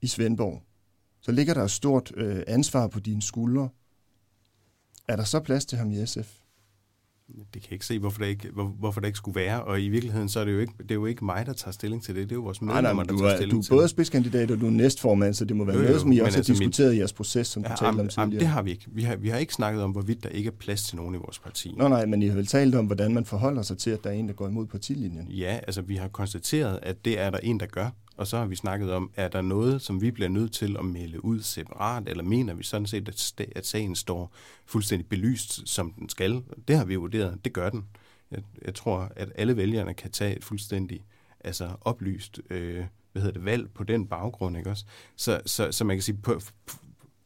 i 0.00 0.07
Svendborg, 0.07 0.62
så 1.21 1.33
ligger 1.33 1.55
der 1.55 1.62
et 1.62 1.71
stort 1.71 2.12
øh, 2.17 2.43
ansvar 2.47 2.87
på 2.87 3.00
dine 3.00 3.23
skuldre. 3.23 3.69
Er 5.09 5.17
der 5.17 5.25
så 5.25 5.41
plads 5.41 5.67
til 5.67 5.79
ham 5.79 5.91
i 5.91 6.07
SF? 6.07 6.44
Det 7.28 7.62
kan 7.62 7.62
jeg 7.62 7.73
ikke 7.73 7.87
se, 7.87 7.99
hvorfor 7.99 8.19
det 8.23 8.28
ikke, 8.28 8.49
hvor, 8.52 8.64
hvorfor 8.64 9.00
det 9.00 9.07
ikke 9.07 9.16
skulle 9.16 9.40
være. 9.40 9.62
Og 9.62 9.83
i 9.83 9.88
virkeligheden, 9.88 10.28
så 10.28 10.40
er 10.40 10.45
det 10.45 10.52
jo 10.52 10.59
ikke, 10.59 10.73
det 10.78 10.90
er 10.90 10.95
jo 10.95 11.07
ikke 11.07 11.25
mig, 11.25 11.47
der 11.47 11.52
tager 11.52 11.73
stilling 11.73 12.02
til 12.02 12.14
det. 12.14 12.23
Det 12.23 12.33
er 12.33 12.37
jo 12.37 12.43
vores 12.43 12.62
medlemmer, 12.62 12.83
nej, 12.83 12.93
nej, 12.93 13.04
der 13.04 13.19
tager 13.19 13.37
stilling 13.37 13.64
til 13.64 13.71
det. 13.71 13.71
Du 13.71 13.75
er 13.75 13.78
både 13.78 13.88
spidskandidat, 13.88 14.50
og 14.50 14.61
du 14.61 14.66
er 14.66 14.71
næstformand, 14.71 15.35
så 15.35 15.45
det 15.45 15.57
må 15.57 15.64
være 15.64 15.76
jo, 15.76 15.83
jo, 15.83 15.87
noget, 15.87 16.00
som 16.00 16.12
I 16.12 16.19
også 16.19 16.33
har 16.33 16.38
altså 16.38 16.52
diskuteret 16.52 16.90
mit, 16.90 16.97
i 16.97 16.99
jeres 16.99 17.12
proces, 17.12 17.47
som 17.47 17.62
ja, 17.62 17.69
du 17.69 17.76
talte 17.76 18.00
om 18.00 18.09
tidligere. 18.09 18.40
Det 18.40 18.49
har 18.49 18.62
vi 18.62 18.71
ikke. 18.71 18.85
Vi 18.93 19.02
har, 19.02 19.16
vi 19.16 19.28
har 19.28 19.38
ikke 19.38 19.54
snakket 19.54 19.83
om, 19.83 19.90
hvorvidt 19.90 20.23
der 20.23 20.28
ikke 20.28 20.49
er 20.49 20.54
plads 20.59 20.83
til 20.83 20.97
nogen 20.97 21.14
i 21.14 21.19
vores 21.19 21.38
parti. 21.38 21.75
Nå 21.76 21.88
nej, 21.88 22.07
men 22.07 22.23
I 22.23 22.26
har 22.26 22.37
vel 22.37 22.47
talt 22.47 22.75
om, 22.75 22.87
hvordan 22.87 23.14
man 23.14 23.25
forholder 23.25 23.62
sig 23.62 23.78
til, 23.78 23.90
at 23.90 24.04
der 24.04 24.11
er 24.11 24.14
en, 24.14 24.28
der 24.28 24.35
går 24.35 24.49
imod 24.49 24.66
partilinjen. 24.66 25.28
Ja, 25.28 25.59
altså 25.66 25.83
vi 25.83 25.97
har 25.97 26.09
konstateret, 26.09 26.78
at 26.83 27.04
det 27.04 27.21
er 27.21 27.31
der 27.31 27.38
en, 27.38 27.61
der 27.61 27.66
gør. 27.66 27.90
Og 28.16 28.26
så 28.26 28.38
har 28.38 28.47
vi 28.47 28.56
snakket 28.56 28.92
om, 28.92 29.11
er 29.16 29.28
der 29.28 29.42
noget, 29.42 29.83
som 29.83 30.00
vi 30.00 30.11
bliver 30.11 30.28
nødt 30.28 30.52
til 30.52 30.76
at 30.76 30.85
melde 30.85 31.25
ud 31.25 31.40
separat, 31.40 32.09
eller 32.09 32.25
mener 32.25 32.54
vi 32.54 32.62
sådan 32.62 32.87
set, 32.87 33.09
at, 33.09 33.47
at 33.56 33.66
sagen 33.66 33.97
står 33.97 34.33
fuldstændig 34.66 35.09
belyst, 35.09 35.68
som 35.68 35.92
den 35.92 36.09
skal? 36.09 36.42
Det 36.68 36.76
har 36.76 36.85
vi 36.85 36.94
vurderet. 36.94 37.44
Det 37.44 37.52
gør 37.52 37.71
den. 37.71 37.87
Jeg, 38.30 38.42
jeg 38.64 38.75
tror, 38.75 39.12
at 39.16 39.33
alle 39.35 39.56
vælgerne 39.56 39.94
kan 39.94 40.11
tage 40.11 40.37
et 40.37 40.44
fuldstændig 40.44 41.04
altså 41.40 41.76
oplyst 41.80 42.40
øh, 42.50 42.85
hvad 43.12 43.23
hedder 43.23 43.38
det, 43.38 43.44
valg 43.44 43.71
på 43.71 43.85
den 43.85 44.06
baggrund. 44.06 44.56
Ikke 44.56 44.71
også? 44.71 44.85
Så, 45.16 45.40
så, 45.47 45.73
så 45.73 45.85
man 45.85 45.97
kan 45.97 46.02
sige, 46.02 46.16
på, 46.16 46.40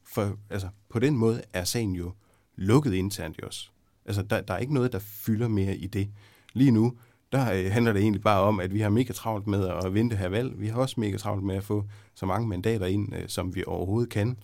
for, 0.05 0.39
altså, 0.51 0.69
på 0.89 0.99
den 0.99 1.17
måde 1.17 1.43
er 1.53 1.65
sagen 1.65 1.93
jo 1.93 2.13
lukket 2.57 2.95
internt 2.95 3.39
i 3.39 3.43
os. 3.43 3.73
Altså, 4.05 4.23
der, 4.23 4.41
der 4.41 4.55
er 4.55 4.59
ikke 4.59 4.75
noget, 4.75 4.93
der 4.93 4.99
fylder 4.99 5.49
mere 5.49 5.77
i 5.77 5.87
det. 5.87 6.09
Lige 6.53 6.71
nu, 6.71 6.99
der 7.33 7.53
øh, 7.53 7.71
handler 7.73 7.93
det 7.93 8.03
egentlig 8.03 8.23
bare 8.23 8.41
om, 8.41 8.61
at 8.61 8.75
vi 8.75 8.81
har 8.81 8.91
mega 8.91 9.13
travlt 9.13 9.47
med 9.47 9.69
at 9.69 9.95
vinde 9.95 10.11
det 10.11 10.19
her 10.19 10.29
valg. 10.29 10.61
Vi 10.61 10.67
har 10.67 10.81
også 10.81 11.01
mega 11.01 11.17
travlt 11.17 11.45
med 11.45 11.57
at 11.57 11.65
få 11.65 11.85
så 12.15 12.27
mange 12.27 12.49
mandater 12.49 12.87
ind, 12.87 13.15
øh, 13.15 13.29
som 13.29 13.55
vi 13.55 13.65
overhovedet 13.67 14.11
kan. 14.11 14.37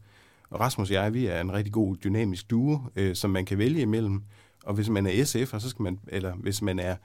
Og 0.51 0.61
Rasmus 0.61 0.91
og 0.91 0.95
jeg, 0.95 1.15
vi 1.15 1.27
er 1.27 1.41
en 1.41 1.53
rigtig 1.53 1.73
god 1.73 1.97
dynamisk 1.97 2.51
duo, 2.51 2.79
øh, 2.97 3.15
som 3.15 3.31
man 3.31 3.45
kan 3.45 3.59
vælge 3.59 3.81
imellem. 3.81 4.23
Og 4.65 4.75
hvis 4.75 4.89
man 4.89 5.07
er 5.07 5.25
SF, 5.25 5.61
så 5.61 5.69
skal 5.69 5.83
man, 5.83 5.99
eller 6.09 6.35
hvis 6.35 6.63
man 6.63 6.79
er, 6.79 6.97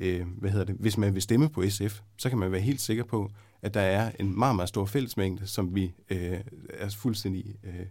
øh, 0.00 0.26
hvad 0.38 0.50
hedder 0.50 0.64
det, 0.64 0.76
hvis 0.78 0.98
man 0.98 1.14
vil 1.14 1.22
stemme 1.22 1.48
på 1.48 1.62
SF, 1.68 2.00
så 2.16 2.28
kan 2.28 2.38
man 2.38 2.52
være 2.52 2.60
helt 2.60 2.80
sikker 2.80 3.04
på, 3.04 3.30
at 3.62 3.74
der 3.74 3.80
er 3.80 4.10
en 4.20 4.38
meget, 4.38 4.56
meget 4.56 4.68
stor 4.68 4.84
fællesmængde, 4.84 5.46
som 5.46 5.74
vi 5.74 5.94
øh, 6.10 6.40
er 6.68 6.88
fuldstændig 6.88 7.54
øh, 7.64 7.86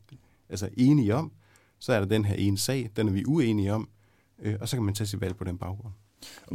altså 0.50 0.70
enige 0.78 1.16
om. 1.16 1.32
Så 1.80 1.94
er 1.94 2.00
der 2.00 2.06
den 2.06 2.26
her 2.26 2.36
ene 2.36 2.58
sag, 2.58 2.90
den 2.96 3.08
er 3.08 3.12
vi 3.12 3.26
uenige 3.26 3.74
om, 3.74 3.90
øh, 4.40 4.56
og 4.62 4.70
så 4.70 4.76
kan 4.76 4.84
man 4.84 4.94
tage 4.94 5.08
sit 5.08 5.22
valg 5.22 5.36
på 5.36 5.44
den 5.44 5.58
baggrund. 5.58 5.94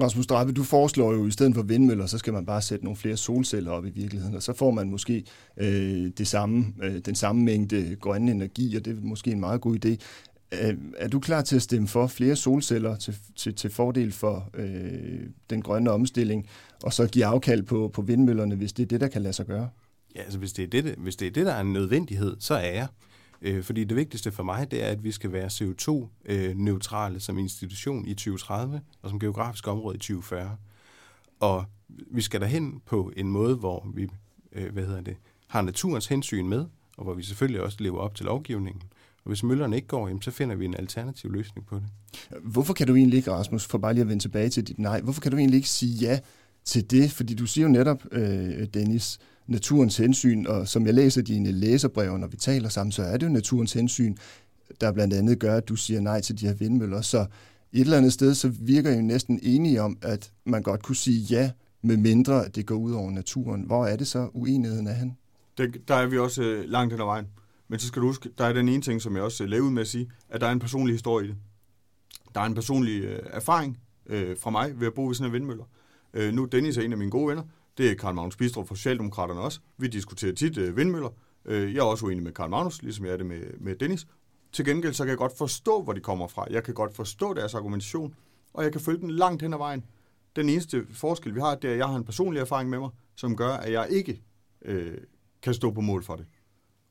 Rasmus 0.03 0.27
Drabe, 0.27 0.53
du 0.53 0.63
foreslår 0.63 1.13
jo, 1.13 1.23
at 1.23 1.29
i 1.29 1.31
stedet 1.31 1.55
for 1.55 1.63
vindmøller, 1.63 2.07
så 2.07 2.19
skal 2.19 2.33
man 2.33 2.47
bare 2.47 2.63
sætte 2.63 2.85
nogle 2.85 2.97
flere 2.97 3.17
solceller 3.17 3.71
op 3.71 3.87
i 3.87 3.91
virkeligheden, 3.91 4.35
og 4.37 4.43
så 4.43 4.53
får 4.53 4.71
man 4.71 4.91
måske 4.91 5.25
øh, 5.57 6.11
det 6.19 6.27
samme, 6.27 6.75
øh, 6.83 6.99
den 6.99 7.15
samme 7.15 7.43
mængde 7.43 7.97
grønne 8.01 8.31
energi, 8.31 8.77
og 8.77 8.85
det 8.85 8.97
er 8.97 9.01
måske 9.03 9.31
en 9.31 9.41
meget 9.41 9.61
god 9.61 9.85
idé. 9.85 9.97
Er, 10.51 10.73
er 10.97 11.09
du 11.09 11.21
klar 11.21 11.43
til 11.43 11.57
at 11.57 11.63
stemme 11.63 11.89
for 11.89 12.07
flere 12.07 12.37
solceller 12.37 12.97
til, 12.97 13.17
til, 13.37 13.55
til 13.55 13.71
fordel 13.71 14.13
for 14.13 14.51
øh, 14.55 15.21
den 15.51 15.63
grønne 15.63 15.91
omstilling, 15.91 16.47
og 16.83 16.93
så 16.93 17.07
give 17.07 17.25
afkald 17.25 17.63
på, 17.63 17.91
på 17.95 18.03
vindmøllerne, 18.03 18.55
hvis 18.55 18.73
det 18.73 18.83
er 18.83 18.87
det, 18.87 19.01
der 19.01 19.09
kan 19.09 19.23
lade 19.23 19.33
sig 19.33 19.47
gøre? 19.47 19.69
Ja, 20.17 20.23
altså 20.23 20.39
hvis 20.39 20.53
det 20.53 20.63
er 20.63 20.83
det, 20.83 20.95
hvis 20.99 21.17
det, 21.17 21.27
er 21.27 21.31
det 21.31 21.47
der 21.47 21.53
er 21.53 21.61
en 21.61 21.73
nødvendighed, 21.73 22.37
så 22.39 22.55
er 22.55 22.73
jeg. 22.73 22.87
Øh, 23.43 23.63
fordi 23.63 23.85
det 23.85 23.97
vigtigste 23.97 24.33
for 24.33 24.43
mig, 24.43 24.71
det 24.71 24.85
er, 24.85 24.89
at 24.89 25.05
vi 25.05 25.13
skal 25.13 25.33
være 25.33 25.47
CO2-neutrale 25.47 27.15
øh, 27.15 27.21
som 27.21 27.39
institution 27.39 28.07
i 28.07 28.15
2030, 28.15 28.81
og 29.03 29.11
som 29.11 29.21
geografisk 29.21 29.69
område 29.69 29.97
i 29.97 29.99
2040. 29.99 30.57
Og 31.41 31.65
vi 31.89 32.21
skal 32.21 32.41
derhen 32.41 32.81
på 32.87 33.13
en 33.17 33.31
måde, 33.31 33.57
hvor 33.57 33.87
vi 33.95 34.09
øh, 34.53 34.73
hvad 34.73 34.87
hedder 34.87 35.01
det, 35.01 35.17
har 35.47 35.63
naturens 35.63 36.07
hensyn 36.07 36.49
med, 36.49 36.65
og 36.97 37.05
hvor 37.05 37.15
vi 37.15 37.23
selvfølgelig 37.23 37.61
også 37.61 37.77
lever 37.81 37.99
op 37.99 38.15
til 38.15 38.27
lovgivningen. 38.27 38.83
Og 39.25 39.29
hvis 39.29 39.43
møllerne 39.43 39.77
ikke 39.77 39.89
går, 39.89 40.09
jamen, 40.09 40.23
så 40.23 40.31
finder 40.31 40.57
vi 40.57 40.65
en 40.65 40.75
alternativ 40.75 41.33
løsning 41.33 41.67
på 41.67 41.77
det. 41.77 41.85
Hvorfor 42.43 42.75
kan 42.75 42.87
du 42.87 42.95
egentlig 42.95 43.17
ikke, 43.17 43.33
Rasmus, 43.33 43.67
for 43.67 43.79
bare 43.79 43.95
lige 43.95 44.03
at 44.03 44.09
vende 44.09 44.23
tilbage 44.23 44.49
til 44.49 44.67
dit 44.67 44.79
nej, 44.79 45.01
hvorfor 45.01 45.21
kan 45.21 45.31
du 45.31 45.37
egentlig 45.37 45.57
ikke 45.57 45.69
sige 45.69 45.95
ja 45.95 46.21
til 46.65 46.91
det? 46.91 47.11
Fordi 47.11 47.35
du 47.35 47.47
siger 47.47 47.67
jo 47.67 47.73
netop, 47.73 48.05
øh, 48.13 48.67
Dennis, 48.75 49.19
naturens 49.51 49.97
hensyn, 49.97 50.47
og 50.47 50.69
som 50.69 50.87
jeg 50.87 50.95
læser 50.95 51.23
dine 51.23 51.53
læserbreve, 51.53 52.19
når 52.19 52.27
vi 52.27 52.37
taler 52.37 52.69
sammen, 52.69 52.93
så 52.93 53.03
er 53.03 53.17
det 53.17 53.27
jo 53.27 53.33
naturens 53.33 53.73
hensyn, 53.73 54.17
der 54.81 54.93
blandt 54.93 55.15
andet 55.15 55.39
gør, 55.39 55.57
at 55.57 55.69
du 55.69 55.77
siger 55.77 56.01
nej 56.01 56.21
til 56.21 56.41
de 56.41 56.47
her 56.47 56.55
vindmøller. 56.55 57.01
Så 57.01 57.19
et 57.73 57.81
eller 57.81 57.97
andet 57.97 58.13
sted, 58.13 58.35
så 58.35 58.49
virker 58.49 58.91
I 58.91 58.95
jo 58.95 59.03
næsten 59.03 59.41
enige 59.43 59.83
om, 59.83 59.99
at 60.03 60.33
man 60.45 60.63
godt 60.63 60.83
kunne 60.83 60.97
sige 60.97 61.21
ja, 61.21 61.51
med 61.83 61.97
mindre 61.97 62.49
det 62.49 62.67
går 62.67 62.75
ud 62.75 62.93
over 62.93 63.11
naturen. 63.11 63.63
Hvor 63.63 63.87
er 63.87 63.97
det 63.97 64.07
så 64.07 64.29
uenigheden 64.33 64.87
af 64.87 64.95
han? 64.95 65.17
Der, 65.59 65.67
der 65.89 65.95
er 65.95 66.07
vi 66.07 66.19
også 66.19 66.43
øh, 66.43 66.65
langt 66.69 66.93
hen 66.93 67.01
ad 67.01 67.07
vejen. 67.07 67.27
Men 67.69 67.79
så 67.79 67.87
skal 67.87 68.03
du 68.03 68.07
huske, 68.07 68.31
der 68.39 68.45
er 68.45 68.53
den 68.53 68.69
ene 68.69 68.83
ting, 68.83 69.03
som 69.03 69.17
jeg 69.17 69.23
også 69.23 69.45
øh, 69.45 69.65
ud 69.65 69.71
med 69.71 69.83
at 69.83 69.89
sige, 69.89 70.11
at 70.29 70.41
der 70.41 70.47
er 70.47 70.53
en 70.53 70.59
personlig 70.59 70.95
historie 70.95 71.27
i 71.27 71.29
det. 71.29 71.37
Der 72.35 72.41
er 72.41 72.45
en 72.45 72.55
personlig 72.55 73.03
øh, 73.05 73.19
erfaring 73.25 73.79
øh, 74.07 74.37
fra 74.39 74.51
mig 74.51 74.81
ved 74.81 74.87
at 74.87 74.95
bo 74.95 75.07
ved 75.07 75.15
sådan 75.15 75.29
en 75.29 75.33
vindmøller. 75.33 75.65
Øh, 76.15 76.35
nu 76.35 76.45
Dennis 76.45 76.77
er 76.77 76.83
en 76.83 76.93
af 76.93 76.99
mine 76.99 77.11
gode 77.11 77.29
venner. 77.29 77.43
Det 77.81 77.91
er 77.91 77.95
Karl 77.95 78.15
Magnus 78.15 78.37
Bistrup 78.37 78.69
fra 78.69 78.75
Socialdemokraterne 78.75 79.41
også. 79.41 79.61
Vi 79.79 79.89
diskuterer 79.89 80.35
tit 80.35 80.59
øh, 80.59 80.77
vindmøller. 80.77 81.11
Øh, 81.45 81.75
jeg 81.75 81.81
er 81.81 81.85
også 81.85 82.07
uenig 82.07 82.23
med 82.23 82.33
Karl 82.33 82.51
Magnus, 82.51 82.83
ligesom 82.83 83.05
jeg 83.05 83.13
er 83.13 83.17
det 83.17 83.27
med, 83.27 83.41
med 83.61 83.77
Dennis. 83.77 84.07
Til 84.53 84.65
gengæld 84.65 84.93
så 84.93 85.05
kan 85.05 85.09
jeg 85.09 85.19
godt 85.19 85.39
forstå, 85.39 85.83
hvor 85.83 85.93
de 85.93 86.01
kommer 86.01 86.29
fra. 86.29 86.47
Jeg 86.51 86.65
kan 86.65 86.75
godt 86.75 86.97
forstå 86.97 87.35
deres 87.35 87.55
argumentation, 87.55 88.15
og 88.53 88.65
jeg 88.65 88.73
kan 88.73 88.81
følge 88.81 89.01
den 89.01 89.11
langt 89.11 89.43
hen 89.43 89.53
ad 89.53 89.59
vejen. 89.59 89.85
Den 90.37 90.49
eneste 90.49 90.87
forskel, 90.93 91.35
vi 91.35 91.41
har, 91.41 91.55
det 91.55 91.69
er, 91.69 91.73
at 91.73 91.79
jeg 91.79 91.87
har 91.87 91.97
en 91.97 92.05
personlig 92.05 92.41
erfaring 92.41 92.71
med 92.71 92.79
mig, 92.79 92.91
som 93.17 93.37
gør, 93.37 93.53
at 93.53 93.73
jeg 93.73 93.87
ikke 93.91 94.23
øh, 94.63 94.99
kan 95.43 95.55
stå 95.55 95.71
på 95.71 95.81
mål 95.81 96.05
for 96.05 96.17
det. 96.17 96.27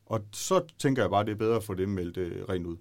Og 0.05 0.21
så 0.33 0.65
tænker 0.79 1.03
jeg 1.03 1.09
bare, 1.09 1.21
at 1.21 1.27
det 1.27 1.33
er 1.33 1.37
bedre 1.37 1.55
at 1.55 1.63
få 1.63 1.73
det 1.73 1.89
meldt 1.89 2.17
øh, 2.17 2.43
rent 2.49 2.67
ud. 2.67 2.77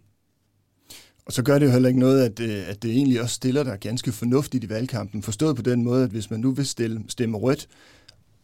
Og 1.29 1.35
så 1.35 1.43
gør 1.43 1.59
det 1.59 1.67
jo 1.67 1.71
heller 1.71 1.89
ikke 1.89 2.01
noget, 2.01 2.25
at, 2.25 2.41
øh, 2.41 2.69
at 2.69 2.83
det 2.83 2.91
egentlig 2.91 3.23
også 3.23 3.35
stiller 3.35 3.63
dig 3.63 3.79
ganske 3.81 4.13
fornuftigt 4.13 4.65
i 4.65 4.69
valgkampen. 4.69 5.23
Forstået 5.23 5.57
på 5.57 5.63
den 5.63 5.85
måde, 5.85 6.05
at 6.05 6.11
hvis 6.11 6.31
man 6.31 6.41
nu 6.41 6.51
vil 6.51 6.67
stille, 6.67 7.05
stemme 7.09 7.39
rødt, 7.39 7.69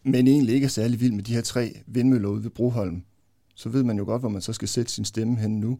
men 0.03 0.27
egentlig 0.27 0.55
ikke 0.55 0.65
er 0.65 0.69
særlig 0.69 0.99
vild 0.99 1.11
med 1.11 1.23
de 1.23 1.33
her 1.33 1.41
tre 1.41 1.81
vindmøller 1.87 2.29
ude 2.29 2.43
ved 2.43 2.49
Broholm, 2.49 3.03
så 3.55 3.69
ved 3.69 3.83
man 3.83 3.97
jo 3.97 4.03
godt, 4.03 4.21
hvor 4.21 4.29
man 4.29 4.41
så 4.41 4.53
skal 4.53 4.67
sætte 4.67 4.91
sin 4.91 5.05
stemme 5.05 5.37
hen 5.37 5.59
nu. 5.59 5.79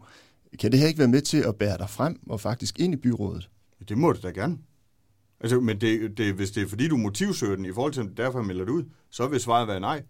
Kan 0.58 0.72
det 0.72 0.80
her 0.80 0.86
ikke 0.86 0.98
være 0.98 1.08
med 1.08 1.20
til 1.20 1.38
at 1.38 1.56
bære 1.56 1.78
dig 1.78 1.90
frem 1.90 2.20
og 2.28 2.40
faktisk 2.40 2.80
ind 2.80 2.94
i 2.94 2.96
byrådet? 2.96 3.50
Det 3.88 3.98
må 3.98 4.12
det 4.12 4.22
da 4.22 4.28
gerne. 4.28 4.58
Altså, 5.40 5.60
men 5.60 5.80
det, 5.80 6.18
det, 6.18 6.34
hvis 6.34 6.50
det 6.50 6.62
er 6.62 6.68
fordi, 6.68 6.88
du 6.88 6.96
motivsøger 6.96 7.56
den 7.56 7.64
i 7.64 7.72
forhold 7.72 7.92
til, 7.92 8.00
at 8.00 8.16
derfor 8.16 8.42
melder 8.42 8.64
det 8.64 8.72
ud, 8.72 8.84
så 9.10 9.26
vil 9.26 9.40
svaret 9.40 9.68
være 9.68 9.80
nej. 9.80 10.02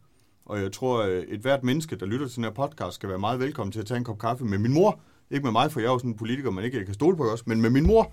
Og 0.45 0.61
jeg 0.63 0.73
tror, 0.73 1.03
øh, 1.03 1.19
at 1.19 1.25
et 1.29 1.41
hvert 1.41 1.65
menneske, 1.65 1.97
der 1.97 2.07
lytter 2.07 2.29
til 2.29 2.37
den 2.37 2.45
her 2.45 2.51
podcast, 2.51 2.95
skal 2.95 3.09
være 3.09 3.19
meget 3.19 3.41
velkommen 3.41 3.73
til 3.73 3.81
at 3.81 3.87
tage 3.87 3.99
en 3.99 4.05
kop 4.05 4.19
kaffe 4.19 4.45
med 4.45 4.59
min 4.59 4.73
mor. 4.73 5.01
Ikke 5.31 5.45
med 5.45 5.53
mig, 5.53 5.73
for 5.73 5.81
jeg 5.81 5.87
er 5.87 5.93
jo 5.93 5.99
sådan 5.99 6.11
en 6.11 6.17
politiker, 6.17 6.51
man 6.51 6.65
ikke 6.65 6.85
kan 6.85 6.95
stole 6.95 7.17
på 7.17 7.31
os, 7.31 7.47
men 7.47 7.61
med 7.61 7.71
min 7.71 7.87
mor. 7.87 8.13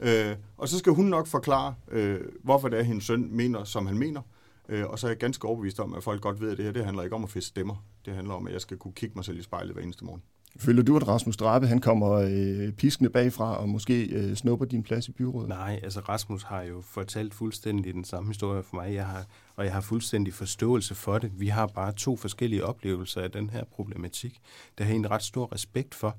Øh, 0.00 0.36
og 0.56 0.68
så 0.68 0.78
skal 0.78 0.92
hun 0.92 1.06
nok 1.06 1.26
forklare, 1.26 1.74
øh, 1.90 2.20
hvorfor 2.44 2.68
det 2.68 2.78
er, 2.78 2.82
hendes 2.82 3.04
søn 3.04 3.28
mener, 3.36 3.64
som 3.64 3.86
han 3.86 3.98
mener. 3.98 4.22
Øh, 4.68 4.86
og 4.86 4.98
så 4.98 5.06
er 5.06 5.10
jeg 5.10 5.18
ganske 5.18 5.48
overbevist 5.48 5.80
om, 5.80 5.94
at 5.94 6.02
folk 6.02 6.20
godt 6.20 6.40
ved, 6.40 6.50
at 6.50 6.56
det 6.56 6.64
her 6.64 6.72
det 6.72 6.84
handler 6.84 7.02
ikke 7.02 7.16
om 7.16 7.24
at 7.24 7.30
fiske 7.30 7.48
stemmer. 7.48 7.84
Det 8.04 8.14
handler 8.14 8.34
om, 8.34 8.46
at 8.46 8.52
jeg 8.52 8.60
skal 8.60 8.76
kunne 8.76 8.92
kigge 8.92 9.14
mig 9.14 9.24
selv 9.24 9.38
i 9.38 9.42
spejlet 9.42 9.74
hver 9.74 9.82
eneste 9.82 10.04
morgen. 10.04 10.22
Føler 10.56 10.82
du, 10.82 10.96
at 10.96 11.08
Rasmus 11.08 11.36
Drabe 11.36 11.66
han 11.66 11.80
kommer 11.80 12.10
øh, 12.10 12.72
piskende 12.72 13.10
bagfra 13.10 13.56
og 13.56 13.68
måske 13.68 14.04
øh, 14.04 14.34
snupper 14.34 14.66
din 14.66 14.82
plads 14.82 15.08
i 15.08 15.12
byrådet? 15.12 15.48
Nej, 15.48 15.80
altså 15.82 16.00
Rasmus 16.00 16.42
har 16.42 16.62
jo 16.62 16.80
fortalt 16.80 17.34
fuldstændig 17.34 17.94
den 17.94 18.04
samme 18.04 18.28
historie 18.28 18.62
for 18.62 18.76
mig, 18.76 18.94
jeg 18.94 19.06
har, 19.06 19.26
og 19.56 19.64
jeg 19.64 19.72
har 19.72 19.80
fuldstændig 19.80 20.34
forståelse 20.34 20.94
for 20.94 21.18
det. 21.18 21.40
Vi 21.40 21.46
har 21.46 21.66
bare 21.66 21.92
to 21.92 22.16
forskellige 22.16 22.64
oplevelser 22.64 23.20
af 23.20 23.30
den 23.30 23.50
her 23.50 23.64
problematik. 23.64 24.40
Det 24.78 24.86
har 24.86 24.92
jeg 24.92 24.98
en 24.98 25.10
ret 25.10 25.22
stor 25.22 25.52
respekt 25.52 25.94
for, 25.94 26.16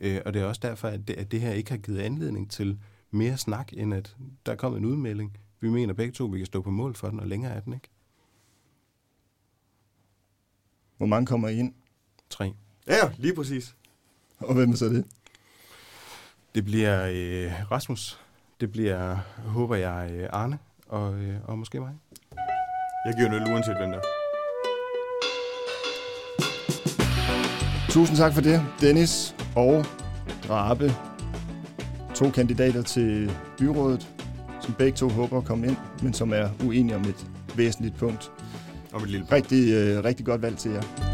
øh, 0.00 0.20
og 0.26 0.34
det 0.34 0.42
er 0.42 0.46
også 0.46 0.60
derfor, 0.64 0.88
at 0.88 1.08
det, 1.08 1.14
at 1.14 1.30
det 1.30 1.40
her 1.40 1.52
ikke 1.52 1.70
har 1.70 1.78
givet 1.78 1.98
anledning 1.98 2.50
til 2.50 2.78
mere 3.10 3.36
snak, 3.36 3.72
end 3.72 3.94
at 3.94 4.16
der 4.46 4.52
er 4.52 4.56
kommet 4.56 4.78
en 4.78 4.84
udmelding. 4.84 5.38
Vi 5.60 5.68
mener 5.68 5.94
begge 5.94 6.12
to, 6.12 6.26
at 6.26 6.32
vi 6.32 6.38
kan 6.38 6.46
stå 6.46 6.62
på 6.62 6.70
mål 6.70 6.94
for 6.94 7.10
den, 7.10 7.20
og 7.20 7.26
længere 7.26 7.52
er 7.52 7.60
den 7.60 7.72
ikke. 7.72 7.88
Hvor 10.96 11.06
mange 11.06 11.26
kommer 11.26 11.48
I 11.48 11.58
ind? 11.58 11.74
Tre. 12.30 12.52
Ja, 12.86 13.12
lige 13.18 13.34
præcis. 13.34 13.76
Og 14.38 14.54
hvem 14.54 14.70
er 14.70 14.76
så 14.76 14.86
det? 14.86 15.04
Det 16.54 16.64
bliver 16.64 17.06
øh, 17.06 17.70
Rasmus. 17.70 18.20
Det 18.60 18.72
bliver, 18.72 19.14
håber 19.36 19.76
jeg, 19.76 20.10
øh, 20.12 20.28
Arne 20.32 20.58
og, 20.88 21.14
øh, 21.14 21.48
og 21.48 21.58
måske 21.58 21.80
mig. 21.80 21.94
Jeg 23.06 23.14
giver 23.16 23.28
noget 23.30 23.48
uanset 23.48 23.76
hvem 23.76 23.90
der. 23.90 24.15
Tusind 27.88 28.16
tak 28.16 28.32
for 28.34 28.40
det, 28.40 28.62
Dennis 28.80 29.34
og 29.54 29.84
Drabe. 30.48 30.92
To 32.14 32.30
kandidater 32.30 32.82
til 32.82 33.32
byrådet, 33.58 34.08
som 34.60 34.74
begge 34.74 34.96
to 34.96 35.08
håber 35.08 35.38
at 35.38 35.44
komme 35.44 35.66
ind, 35.66 35.76
men 36.02 36.12
som 36.14 36.32
er 36.32 36.48
uenige 36.64 36.96
om 36.96 37.02
et 37.02 37.26
væsentligt 37.56 37.96
punkt. 37.96 38.30
Om 38.92 39.02
et 39.02 39.10
lille 39.10 39.26
Rigtig, 39.32 39.72
øh, 39.72 40.04
rigtig 40.04 40.26
godt 40.26 40.42
valg 40.42 40.56
til 40.56 40.70
jer. 40.70 41.05